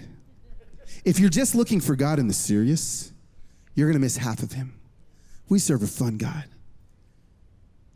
[1.03, 3.11] If you're just looking for God in the serious,
[3.73, 4.79] you're going to miss half of him.
[5.49, 6.45] We serve a fun God.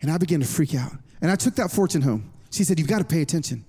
[0.01, 0.91] And I began to freak out.
[1.21, 2.31] And I took that fortune home.
[2.51, 3.65] She said, You've got to pay attention.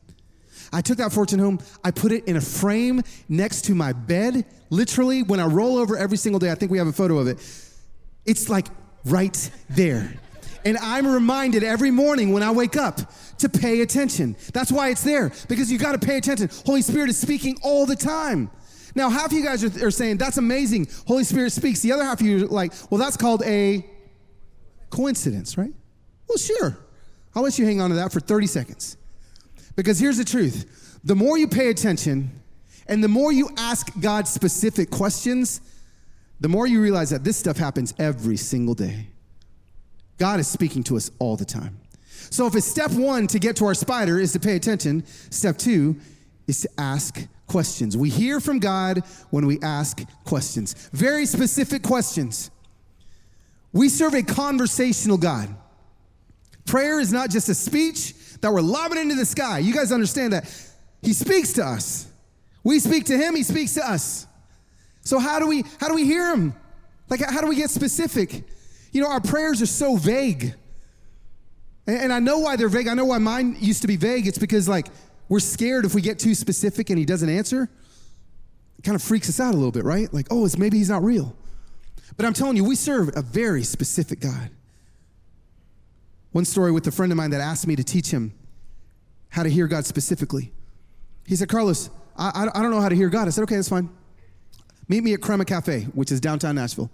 [0.72, 1.60] I took that fortune home.
[1.84, 4.44] I put it in a frame next to my bed.
[4.70, 7.28] Literally, when I roll over every single day, I think we have a photo of
[7.28, 7.38] it.
[8.24, 8.66] It's like
[9.04, 10.14] right there.
[10.66, 13.00] And I'm reminded every morning when I wake up
[13.38, 14.34] to pay attention.
[14.52, 16.50] That's why it's there, because you got to pay attention.
[16.66, 18.50] Holy Spirit is speaking all the time.
[18.96, 20.88] Now, half of you guys are, are saying, that's amazing.
[21.06, 21.82] Holy Spirit speaks.
[21.82, 23.86] The other half of you are like, well, that's called a
[24.90, 25.72] coincidence, right?
[26.28, 26.76] Well, sure.
[27.36, 28.96] I'll let you hang on to that for 30 seconds.
[29.76, 32.42] Because here's the truth the more you pay attention
[32.88, 35.60] and the more you ask God specific questions,
[36.40, 39.10] the more you realize that this stuff happens every single day.
[40.18, 41.80] God is speaking to us all the time.
[42.30, 45.58] So if it's step one to get to our spider is to pay attention, step
[45.58, 45.96] two
[46.46, 47.96] is to ask questions.
[47.96, 52.50] We hear from God when we ask questions, very specific questions.
[53.72, 55.54] We serve a conversational God.
[56.64, 59.58] Prayer is not just a speech that we're lobbing into the sky.
[59.58, 60.52] You guys understand that?
[61.02, 62.08] He speaks to us.
[62.64, 64.26] We speak to him, he speaks to us.
[65.02, 66.54] So how do we how do we hear him?
[67.08, 68.42] Like how do we get specific?
[68.96, 70.54] You know, our prayers are so vague.
[71.86, 72.88] And, and I know why they're vague.
[72.88, 74.26] I know why mine used to be vague.
[74.26, 74.86] It's because like
[75.28, 77.68] we're scared if we get too specific and he doesn't answer.
[78.78, 80.10] It kind of freaks us out a little bit, right?
[80.14, 81.36] Like, oh, it's maybe he's not real.
[82.16, 84.48] But I'm telling you, we serve a very specific God.
[86.32, 88.32] One story with a friend of mine that asked me to teach him
[89.28, 90.54] how to hear God specifically.
[91.26, 93.28] He said, Carlos, I, I don't know how to hear God.
[93.28, 93.90] I said, okay, that's fine.
[94.88, 96.90] Meet me at Crema Cafe, which is downtown Nashville.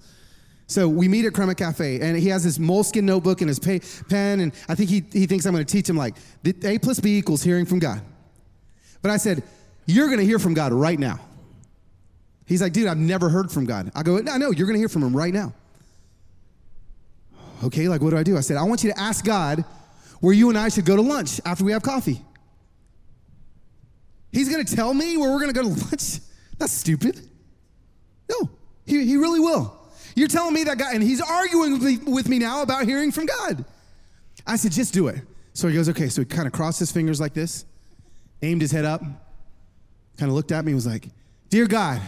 [0.66, 3.80] So we meet at Crema Cafe, and he has his moleskin notebook and his pay,
[4.08, 6.14] pen, and I think he, he thinks I'm going to teach him like
[6.64, 8.00] A plus B equals hearing from God.
[9.02, 9.42] But I said,
[9.86, 11.20] You're going to hear from God right now.
[12.46, 13.90] He's like, Dude, I've never heard from God.
[13.94, 15.52] I go, No, no, you're going to hear from him right now
[17.64, 18.36] okay, like what do I do?
[18.36, 19.64] I said, I want you to ask God
[20.20, 22.20] where you and I should go to lunch after we have coffee.
[24.30, 26.20] He's gonna tell me where we're gonna go to lunch?
[26.58, 27.20] That's stupid.
[28.28, 28.50] No,
[28.86, 29.78] he, he really will.
[30.14, 33.12] You're telling me that guy, and he's arguing with me, with me now about hearing
[33.12, 33.64] from God.
[34.46, 35.20] I said, just do it.
[35.54, 36.08] So he goes, okay.
[36.08, 37.64] So he kind of crossed his fingers like this,
[38.42, 41.08] aimed his head up, kind of looked at me, was like,
[41.52, 42.00] Dear God,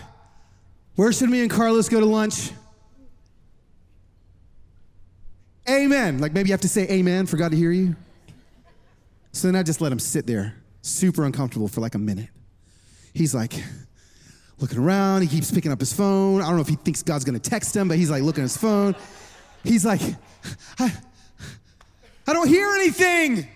[0.97, 2.51] where should me and Carlos go to lunch?
[5.69, 6.19] Amen.
[6.19, 7.95] Like maybe you have to say amen for God to hear you.
[9.33, 12.29] So then I just let him sit there super uncomfortable for like a minute.
[13.13, 13.53] He's like
[14.59, 15.23] looking around.
[15.23, 16.41] He keeps picking up his phone.
[16.41, 18.51] I don't know if he thinks God's gonna text him, but he's like looking at
[18.51, 18.95] his phone.
[19.63, 20.01] He's like,
[20.79, 20.93] I,
[22.27, 23.49] I don't hear anything.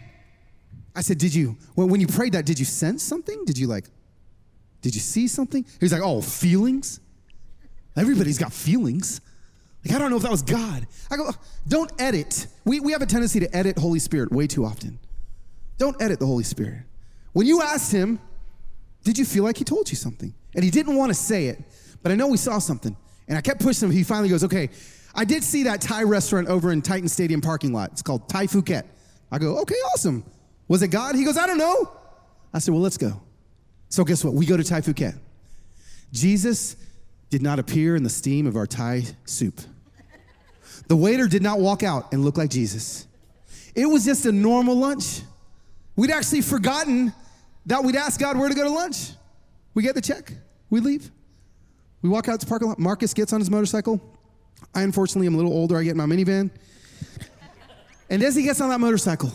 [0.99, 3.45] I said, Did you, when, you prayed that, did you sense something?
[3.45, 3.85] Did you like,
[4.83, 5.65] did you see something?
[5.81, 7.01] He's like, Oh, feelings?
[7.97, 9.21] Everybody's got feelings.
[9.85, 10.87] Like, I don't know if that was God.
[11.11, 11.31] I go,
[11.69, 12.47] Don't edit.
[12.65, 14.99] We, we have a tendency to edit Holy Spirit way too often.
[15.79, 16.83] Don't edit the Holy Spirit.
[17.33, 18.19] When you asked him,
[19.05, 20.35] Did you feel like he told you something?
[20.55, 21.63] And he didn't want to say it,
[22.03, 22.97] but I know we saw something.
[23.29, 23.95] And I kept pushing him.
[23.95, 24.71] He finally goes, Okay,
[25.15, 27.93] I did see that Thai restaurant over in Titan Stadium parking lot.
[27.93, 28.85] It's called Thai Phuket.
[29.31, 30.25] I go, Okay, awesome.
[30.69, 31.15] Was it God?
[31.15, 31.91] He goes, I don't know.
[32.53, 33.21] I said, Well, let's go.
[33.91, 34.35] So guess what?
[34.35, 35.19] We go to Thai Phuket.
[36.13, 36.77] Jesus
[37.31, 39.61] did not appear in the steam of our Thai soup.
[40.89, 43.07] The waiter did not walk out and look like Jesus.
[43.75, 45.21] It was just a normal lunch.
[45.97, 47.13] We'd actually forgotten
[47.67, 49.11] that we'd asked God where to go to lunch.
[49.79, 50.33] We get the check,
[50.71, 51.09] we leave.
[52.03, 52.81] We walk out to the parking lot.
[52.81, 54.01] Marcus gets on his motorcycle.
[54.75, 55.79] I unfortunately am a little older.
[55.79, 56.51] I get in my minivan.
[58.11, 59.31] And as he gets on that motorcycle,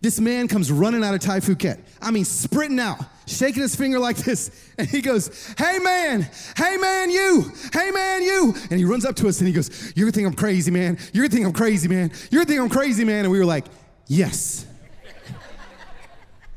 [0.00, 1.78] this man comes running out of Thai Phuket.
[2.00, 4.72] I mean, sprinting out, shaking his finger like this.
[4.78, 6.26] And he goes, Hey man,
[6.56, 8.54] hey man, you, hey man, you.
[8.70, 10.96] And he runs up to us and he goes, You're gonna think I'm crazy, man.
[11.12, 12.10] You're gonna think I'm crazy, man.
[12.30, 13.26] You're gonna think I'm crazy, man.
[13.26, 13.66] And we were like,
[14.06, 14.64] Yes.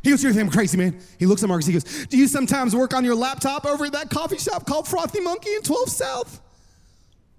[0.08, 0.98] He goes, You're gonna think I'm crazy, man.
[1.20, 3.92] He looks at Marcus, he goes, Do you sometimes work on your laptop over at
[3.92, 6.42] that coffee shop called Frothy Monkey in 12 South?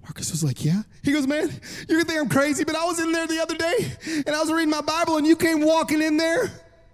[0.02, 0.82] Marcus was like, Yeah.
[1.02, 1.50] He goes, Man,
[1.88, 3.90] you're think I'm crazy, but I was in there the other day
[4.26, 6.50] and I was reading my Bible and you came walking in there.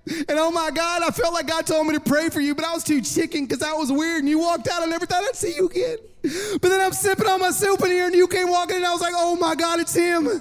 [0.06, 2.64] And oh my God, I felt like God told me to pray for you, but
[2.64, 4.20] I was too chicken because that was weird.
[4.20, 5.96] And you walked out, I never thought I'd see you again.
[6.22, 8.86] But then I'm sipping on my soup in here and you came walking in and
[8.86, 10.40] I was like, Oh my God, it's him.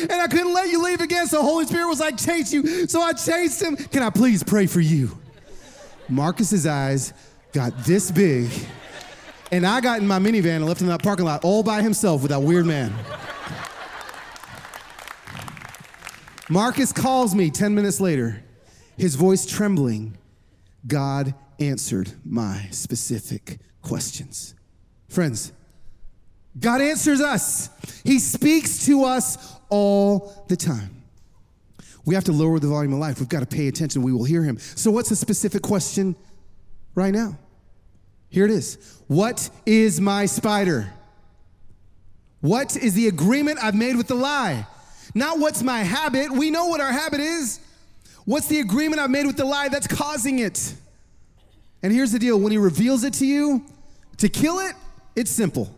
[0.00, 1.26] And I couldn't let you leave again.
[1.26, 2.86] So Holy Spirit was like, Chase you.
[2.86, 3.76] So I chased him.
[3.76, 5.18] Can I please pray for you?
[6.08, 7.12] Marcus's eyes
[7.52, 8.50] got this big.
[9.50, 11.82] And I got in my minivan and left him in that parking lot all by
[11.82, 12.92] himself with that weird man.
[16.48, 18.42] Marcus calls me 10 minutes later,
[18.96, 20.16] his voice trembling.
[20.86, 24.54] God answered my specific questions.
[25.08, 25.52] Friends,
[26.58, 27.70] God answers us.
[28.04, 31.02] He speaks to us all the time.
[32.04, 33.18] We have to lower the volume of life.
[33.20, 34.02] We've got to pay attention.
[34.02, 34.58] We will hear him.
[34.58, 36.14] So, what's the specific question
[36.94, 37.38] right now?
[38.28, 39.00] Here it is.
[39.08, 40.92] What is my spider?
[42.40, 44.66] What is the agreement I've made with the lie?
[45.14, 46.30] Not what's my habit.
[46.30, 47.60] We know what our habit is.
[48.24, 50.74] What's the agreement I've made with the lie that's causing it?
[51.82, 53.64] And here's the deal when he reveals it to you,
[54.18, 54.74] to kill it,
[55.16, 55.74] it's simple.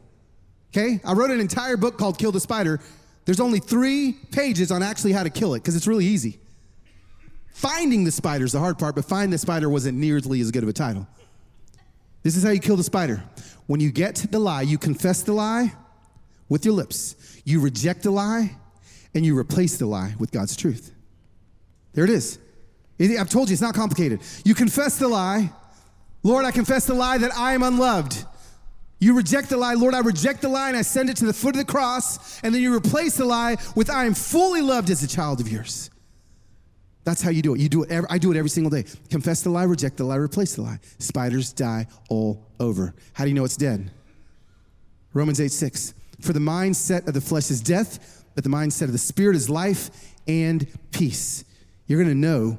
[0.73, 1.01] Okay?
[1.05, 2.81] I wrote an entire book called Kill the Spider.
[3.25, 6.39] There's only three pages on actually how to kill it because it's really easy.
[7.53, 10.63] Finding the spider is the hard part, but find the spider wasn't nearly as good
[10.63, 11.07] of a title.
[12.23, 13.23] This is how you kill the spider.
[13.67, 15.73] When you get the lie, you confess the lie
[16.49, 18.57] with your lips, you reject the lie,
[19.15, 20.93] and you replace the lie with God's truth.
[21.93, 22.39] There it is.
[23.01, 24.21] I've told you, it's not complicated.
[24.45, 25.51] You confess the lie.
[26.23, 28.25] Lord, I confess the lie that I am unloved.
[28.99, 29.75] You reject the lie.
[29.75, 32.41] Lord, I reject the lie and I send it to the foot of the cross.
[32.43, 35.49] And then you replace the lie with I am fully loved as a child of
[35.49, 35.91] yours.
[37.05, 37.61] That's how you do it.
[37.61, 37.91] You do it.
[37.91, 38.85] Every, I do it every single day.
[39.11, 40.79] Confess the lie, reject the lie, replace the lie.
[40.99, 42.95] Spiders die all over.
[43.13, 43.91] How do you know it's dead?
[45.13, 45.95] Romans 8 6.
[46.21, 49.51] For the mindset of the flesh is death, but the mindset of the spirit is
[49.51, 49.91] life
[50.27, 51.45] and peace.
[51.87, 52.57] You're going to know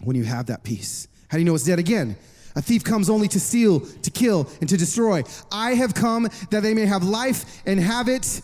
[0.00, 1.06] when you have that peace.
[1.28, 2.16] How do you know it's dead again?
[2.56, 5.22] A thief comes only to steal, to kill, and to destroy.
[5.52, 8.42] I have come that they may have life and have it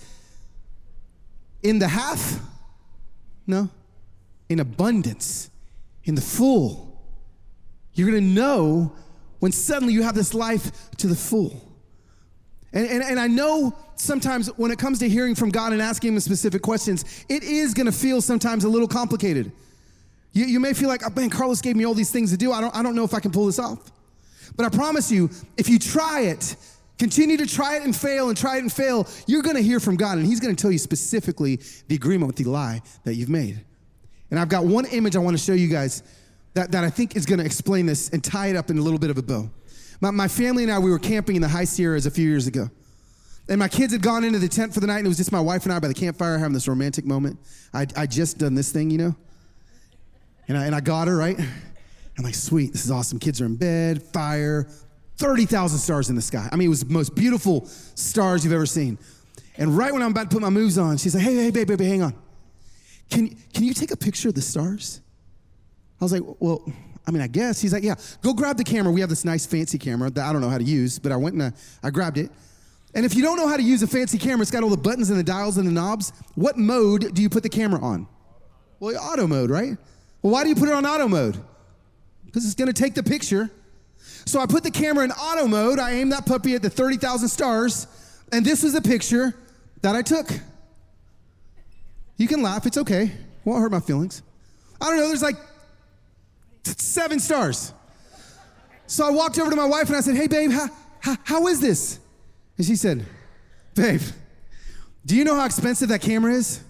[1.63, 2.41] in the half?
[3.47, 3.69] No,
[4.49, 5.51] in abundance,
[6.05, 7.01] in the full.
[7.95, 8.93] You're gonna know
[9.41, 11.63] when suddenly you have this life to the full.
[12.73, 16.15] And, and, and I know sometimes when it comes to hearing from God and asking
[16.15, 19.51] Him specific questions, it is gonna feel sometimes a little complicated.
[20.33, 22.53] You, you may feel like, oh, man, Carlos gave me all these things to do.
[22.53, 23.91] I don't, I don't know if I can pull this off.
[24.57, 26.57] But I promise you, if you try it,
[26.99, 29.97] continue to try it and fail and try it and fail, you're gonna hear from
[29.97, 33.63] God and He's gonna tell you specifically the agreement with the lie that you've made.
[34.31, 36.03] And I've got one image I wanna show you guys
[36.55, 38.99] that, that I think is gonna explain this and tie it up in a little
[38.99, 39.51] bit of a bow.
[40.01, 42.47] My, my family and I, we were camping in the High Sierras a few years
[42.47, 42.71] ago.
[43.49, 45.31] And my kids had gone into the tent for the night, and it was just
[45.31, 47.39] my wife and I by the campfire having this romantic moment.
[47.73, 49.17] I I just done this thing, you know?
[50.49, 51.39] And I, and I got her, right?
[52.19, 53.19] I'm like, sweet, this is awesome.
[53.19, 54.69] Kids are in bed, fire,
[55.19, 56.49] 30,000 stars in the sky.
[56.51, 58.99] I mean, it was the most beautiful stars you've ever seen.
[59.59, 61.77] And right when I'm about to put my moves on, she's like, hey, hey, baby,
[61.77, 62.15] baby, hang on.
[63.11, 65.01] Can, can you take a picture of the stars?
[66.01, 66.63] I was like, well,
[67.07, 67.61] I mean, I guess.
[67.61, 68.93] He's like, Yeah, go grab the camera.
[68.93, 71.17] We have this nice fancy camera that I don't know how to use, but I
[71.17, 71.53] went and I,
[71.83, 72.31] I grabbed it.
[72.95, 74.77] And if you don't know how to use a fancy camera, it's got all the
[74.77, 76.13] buttons and the dials and the knobs.
[76.35, 78.09] What mode do you put the camera on?
[78.81, 79.77] Well, auto mode, right?
[80.23, 81.37] Well, why do you put it on auto mode?
[82.37, 83.51] Because it's gonna take the picture.
[84.27, 85.79] So I put the camera in auto mode.
[85.79, 87.87] I aimed that puppy at the 30,000 stars,
[88.31, 89.35] and this was a picture
[89.81, 90.29] that I took.
[92.19, 93.11] You can laugh, it's okay.
[93.47, 94.21] Won't hurt my feelings.
[94.83, 95.37] I don't know, there's like
[96.63, 97.73] seven stars.
[98.87, 100.69] So I walked over to my wife and I said, Hey, babe, how,
[101.01, 101.99] how, how is this?
[102.59, 103.07] And she said,
[103.75, 104.03] Babe,
[105.07, 106.63] do you know how expensive that camera is?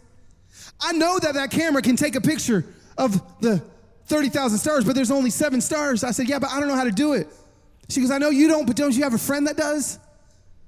[0.81, 2.65] I know that that camera can take a picture
[2.97, 3.65] of the
[4.07, 6.05] 30,000 stars, but there's only seven stars.
[6.05, 7.29] I said, Yeah, but I don't know how to do it.
[7.89, 9.99] She goes, I know you don't, but don't you have a friend that does?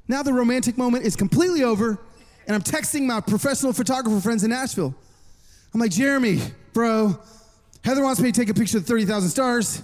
[0.07, 1.99] Now the romantic moment is completely over,
[2.47, 4.95] and I'm texting my professional photographer friends in Nashville.
[5.75, 6.41] I'm like, Jeremy,
[6.73, 7.19] bro,
[7.85, 9.83] Heather wants me to take a picture of 30,000 stars,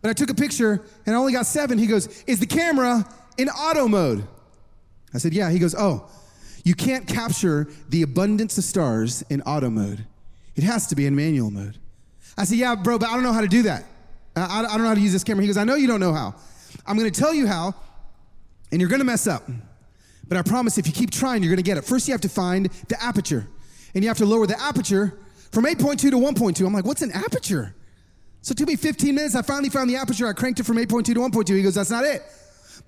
[0.00, 1.78] but I took a picture and I only got seven.
[1.78, 3.06] He goes, Is the camera
[3.38, 4.26] in auto mode?
[5.14, 5.50] I said, Yeah.
[5.50, 6.08] He goes, Oh,
[6.64, 10.04] you can't capture the abundance of stars in auto mode.
[10.54, 11.78] It has to be in manual mode.
[12.36, 13.84] I said, Yeah, bro, but I don't know how to do that.
[14.34, 15.42] I, I don't know how to use this camera.
[15.42, 16.34] He goes, I know you don't know how.
[16.86, 17.74] I'm gonna tell you how,
[18.70, 19.48] and you're gonna mess up.
[20.26, 21.84] But I promise if you keep trying, you're gonna get it.
[21.84, 23.46] First, you have to find the aperture,
[23.94, 25.18] and you have to lower the aperture
[25.50, 26.66] from 8.2 to 1.2.
[26.66, 27.74] I'm like, What's an aperture?
[28.40, 29.36] So it took me 15 minutes.
[29.36, 30.26] I finally found the aperture.
[30.26, 31.56] I cranked it from 8.2 to 1.2.
[31.56, 32.22] He goes, That's not it.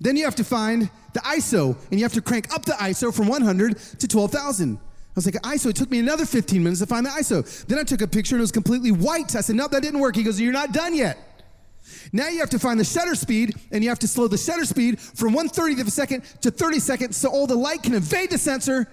[0.01, 3.13] Then you have to find the ISO, and you have to crank up the ISO
[3.13, 4.79] from 100 to 12,000.
[5.15, 7.65] I was like, ISO, it took me another 15 minutes to find the ISO.
[7.67, 9.33] Then I took a picture and it was completely white.
[9.33, 10.13] I said, nope, that didn't work.
[10.13, 11.17] He goes, you're not done yet.
[12.11, 14.65] Now you have to find the shutter speed and you have to slow the shutter
[14.65, 17.93] speed from 1 30th of a second to 30 seconds so all the light can
[17.93, 18.87] evade the sensor.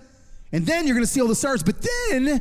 [0.53, 1.65] And then you're gonna see all the stars.
[1.65, 1.77] But
[2.09, 2.41] then,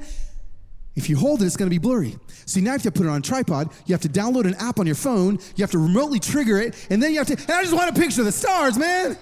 [0.96, 2.18] if you hold it, it's gonna be blurry.
[2.46, 3.72] So now you have to put it on a tripod.
[3.88, 5.40] You have to download an app on your phone.
[5.56, 6.88] You have to remotely trigger it.
[6.92, 9.18] And then you have to, and I just want a picture of the stars, man.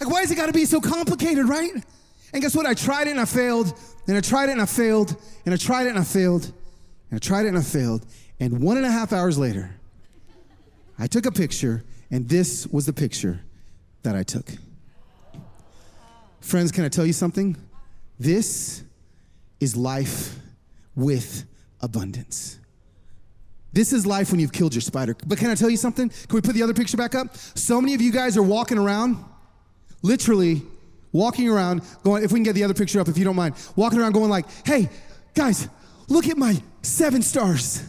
[0.00, 1.72] Like, why has it gotta be so complicated, right?
[2.32, 2.66] And guess what?
[2.66, 3.78] I tried it and I failed.
[4.08, 5.16] And I tried it and I failed.
[5.44, 6.44] And I tried it and I failed.
[7.10, 8.06] And I tried it and I failed.
[8.40, 9.70] And one and a half hours later,
[10.98, 13.40] I took a picture, and this was the picture
[14.02, 14.50] that I took.
[16.40, 17.56] Friends, can I tell you something?
[18.18, 18.82] This
[19.60, 20.36] is life
[20.94, 21.44] with
[21.80, 22.58] abundance.
[23.72, 25.16] This is life when you've killed your spider.
[25.26, 26.08] But can I tell you something?
[26.08, 27.36] Can we put the other picture back up?
[27.36, 29.22] So many of you guys are walking around,
[30.02, 30.62] literally
[31.16, 33.54] walking around, going, if we can get the other picture up, if you don't mind,
[33.74, 34.88] walking around going like, hey,
[35.34, 35.68] guys,
[36.08, 37.82] look at my seven stars.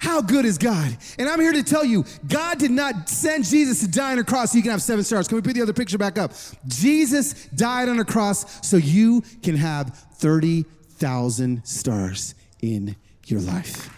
[0.00, 0.96] How good is God?
[1.18, 4.24] And I'm here to tell you, God did not send Jesus to die on a
[4.24, 5.28] cross so you can have seven stars.
[5.28, 6.32] Can we put the other picture back up?
[6.66, 13.90] Jesus died on a cross so you can have 30,000 stars in your life.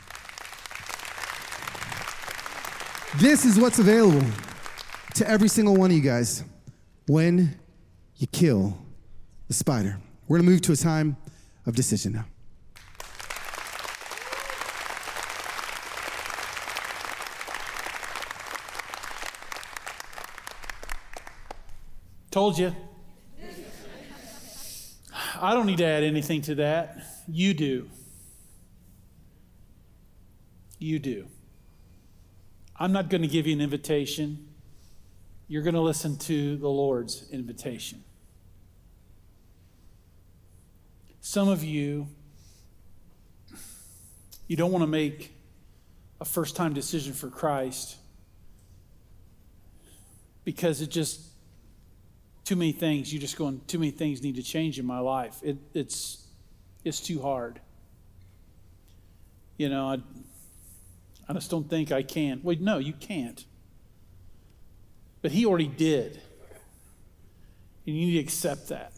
[3.18, 4.26] This is what's available
[5.14, 6.42] to every single one of you guys
[7.06, 7.58] when
[8.22, 8.78] you kill
[9.48, 9.98] the spider.
[10.28, 11.16] We're gonna move to a time
[11.66, 12.24] of decision now.
[22.30, 22.72] Told you.
[25.40, 26.98] I don't need to add anything to that.
[27.26, 27.90] You do.
[30.78, 31.26] You do.
[32.76, 34.46] I'm not going to give you an invitation.
[35.48, 38.04] You're going to listen to the Lord's invitation.
[41.24, 42.08] Some of you,
[44.48, 45.32] you don't want to make
[46.20, 47.96] a first time decision for Christ
[50.42, 51.20] because it just
[52.44, 53.12] too many things.
[53.14, 55.38] You just going, too many things need to change in my life.
[55.44, 56.26] It, it's,
[56.84, 57.60] it's too hard.
[59.58, 59.98] You know, I,
[61.28, 62.40] I just don't think I can.
[62.42, 63.44] Wait, no, you can't.
[65.22, 66.20] But he already did.
[67.86, 68.92] And you need to accept that.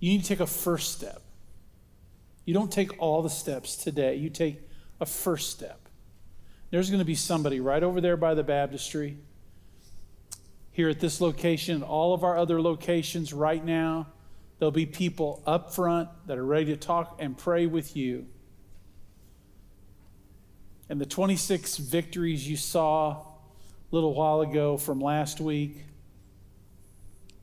[0.00, 1.22] You need to take a first step.
[2.44, 4.60] You don't take all the steps today, you take
[5.00, 5.78] a first step.
[6.70, 9.18] There's going to be somebody right over there by the baptistry
[10.72, 14.06] here at this location, all of our other locations right now.
[14.58, 18.26] There'll be people up front that are ready to talk and pray with you.
[20.88, 23.24] And the 26 victories you saw a
[23.90, 25.84] little while ago from last week,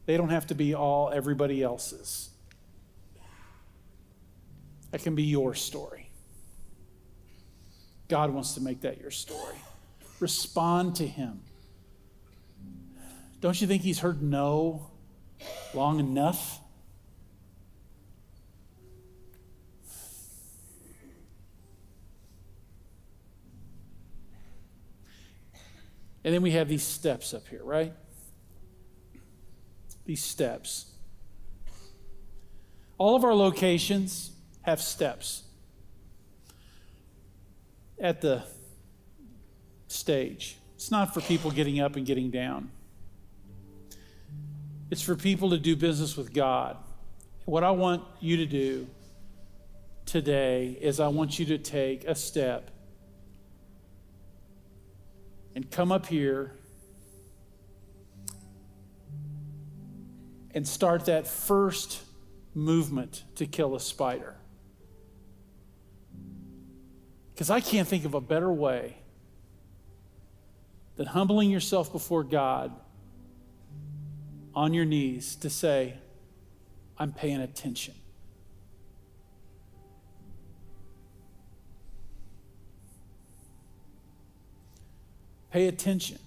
[0.05, 2.29] they don't have to be all everybody else's.
[4.91, 6.09] That can be your story.
[8.07, 9.55] God wants to make that your story.
[10.19, 11.41] Respond to Him.
[13.39, 14.87] Don't you think he's heard no
[15.73, 16.59] long enough?
[26.23, 27.93] And then we have these steps up here, right?
[30.05, 30.91] These steps.
[32.97, 34.31] All of our locations
[34.67, 35.43] have steps
[37.97, 38.43] at the
[39.87, 40.57] stage.
[40.75, 42.69] It's not for people getting up and getting down.
[44.91, 46.75] It's for people to do business with God.
[47.45, 48.87] What I want you to do
[50.05, 52.69] today is I want you to take a step
[55.55, 56.51] and come up here
[60.53, 62.01] and start that first
[62.53, 64.35] movement to kill a spider.
[67.37, 68.97] Because I can't think of a better way
[70.95, 72.71] than humbling yourself before God
[74.55, 75.93] on your knees to say,
[76.97, 77.93] I'm paying attention.
[85.51, 86.17] Pay attention.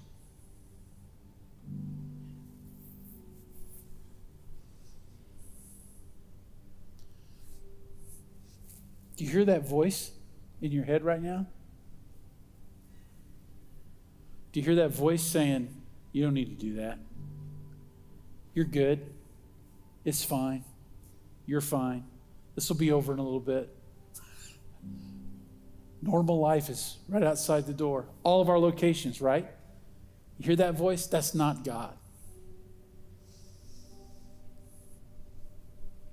[9.17, 10.13] Do you hear that voice
[10.61, 11.47] in your head right now?
[14.53, 15.69] Do you hear that voice saying,
[16.13, 16.99] You don't need to do that?
[18.55, 19.01] You're good.
[20.05, 20.65] It's fine.
[21.47, 22.05] You're fine.
[22.55, 23.75] This will be over in a little bit.
[26.03, 28.07] Normal life is right outside the door.
[28.23, 29.47] All of our locations, right?
[30.39, 31.07] You hear that voice?
[31.07, 31.95] That's not God.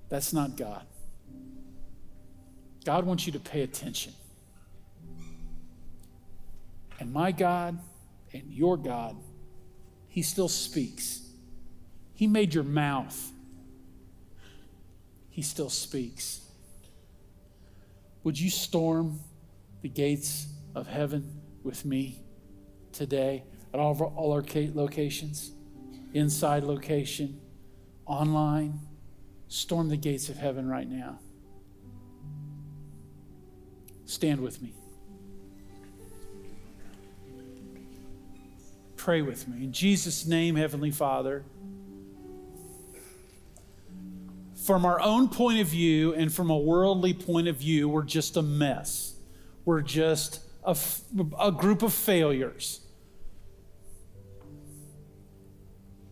[0.08, 0.84] That's not God.
[2.84, 4.12] God wants you to pay attention.
[6.98, 7.78] And my God
[8.32, 9.16] and your God,
[10.08, 11.22] He still speaks.
[12.14, 13.32] He made your mouth.
[15.30, 16.40] He still speaks.
[18.24, 19.20] Would you storm
[19.82, 22.22] the gates of heaven with me
[22.92, 24.44] today at all, our, all our
[24.74, 25.52] locations?
[26.12, 27.40] Inside location,
[28.06, 28.80] online.
[29.46, 31.20] Storm the gates of heaven right now.
[34.04, 34.74] Stand with me.
[39.08, 39.64] Pray with me.
[39.64, 41.42] In Jesus' name, Heavenly Father,
[44.66, 48.36] from our own point of view and from a worldly point of view, we're just
[48.36, 49.14] a mess.
[49.64, 50.76] We're just a,
[51.52, 52.82] group of failures.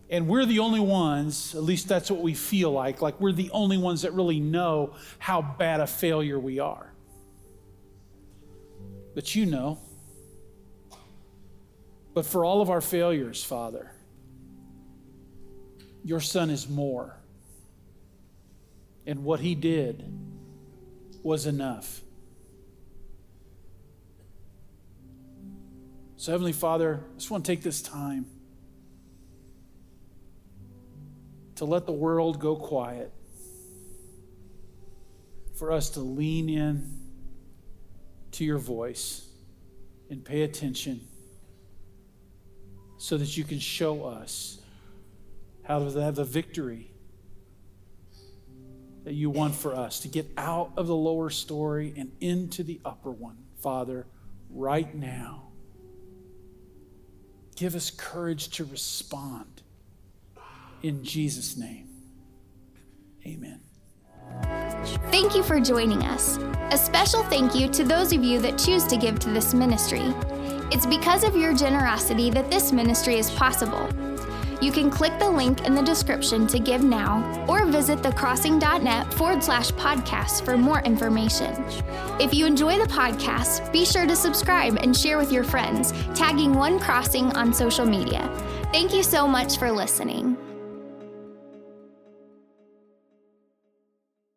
[0.09, 3.51] And we're the only ones, at least that's what we feel like, like we're the
[3.51, 6.91] only ones that really know how bad a failure we are.
[9.13, 9.77] But you know.
[12.17, 13.91] But for all of our failures, Father,
[16.03, 17.15] your Son is more.
[19.05, 20.03] And what he did
[21.21, 22.01] was enough.
[26.15, 28.25] So, Heavenly Father, I just want to take this time
[31.57, 33.13] to let the world go quiet,
[35.53, 36.99] for us to lean in
[38.31, 39.23] to your voice
[40.09, 41.01] and pay attention
[42.97, 44.59] so that you can show us
[45.63, 46.91] how to have the victory
[49.03, 52.79] that you want for us to get out of the lower story and into the
[52.83, 54.05] upper one, Father,
[54.49, 55.43] right now.
[57.55, 59.61] Give us courage to respond.
[60.83, 61.87] In Jesus' name,
[63.25, 63.61] amen.
[65.09, 66.37] Thank you for joining us.
[66.71, 70.13] A special thank you to those of you that choose to give to this ministry.
[70.71, 73.89] It's because of your generosity that this ministry is possible.
[74.61, 79.43] You can click the link in the description to give now or visit thecrossing.net forward
[79.43, 81.53] slash podcast for more information.
[82.19, 86.53] If you enjoy the podcast, be sure to subscribe and share with your friends, tagging
[86.53, 88.27] One Crossing on social media.
[88.71, 90.36] Thank you so much for listening.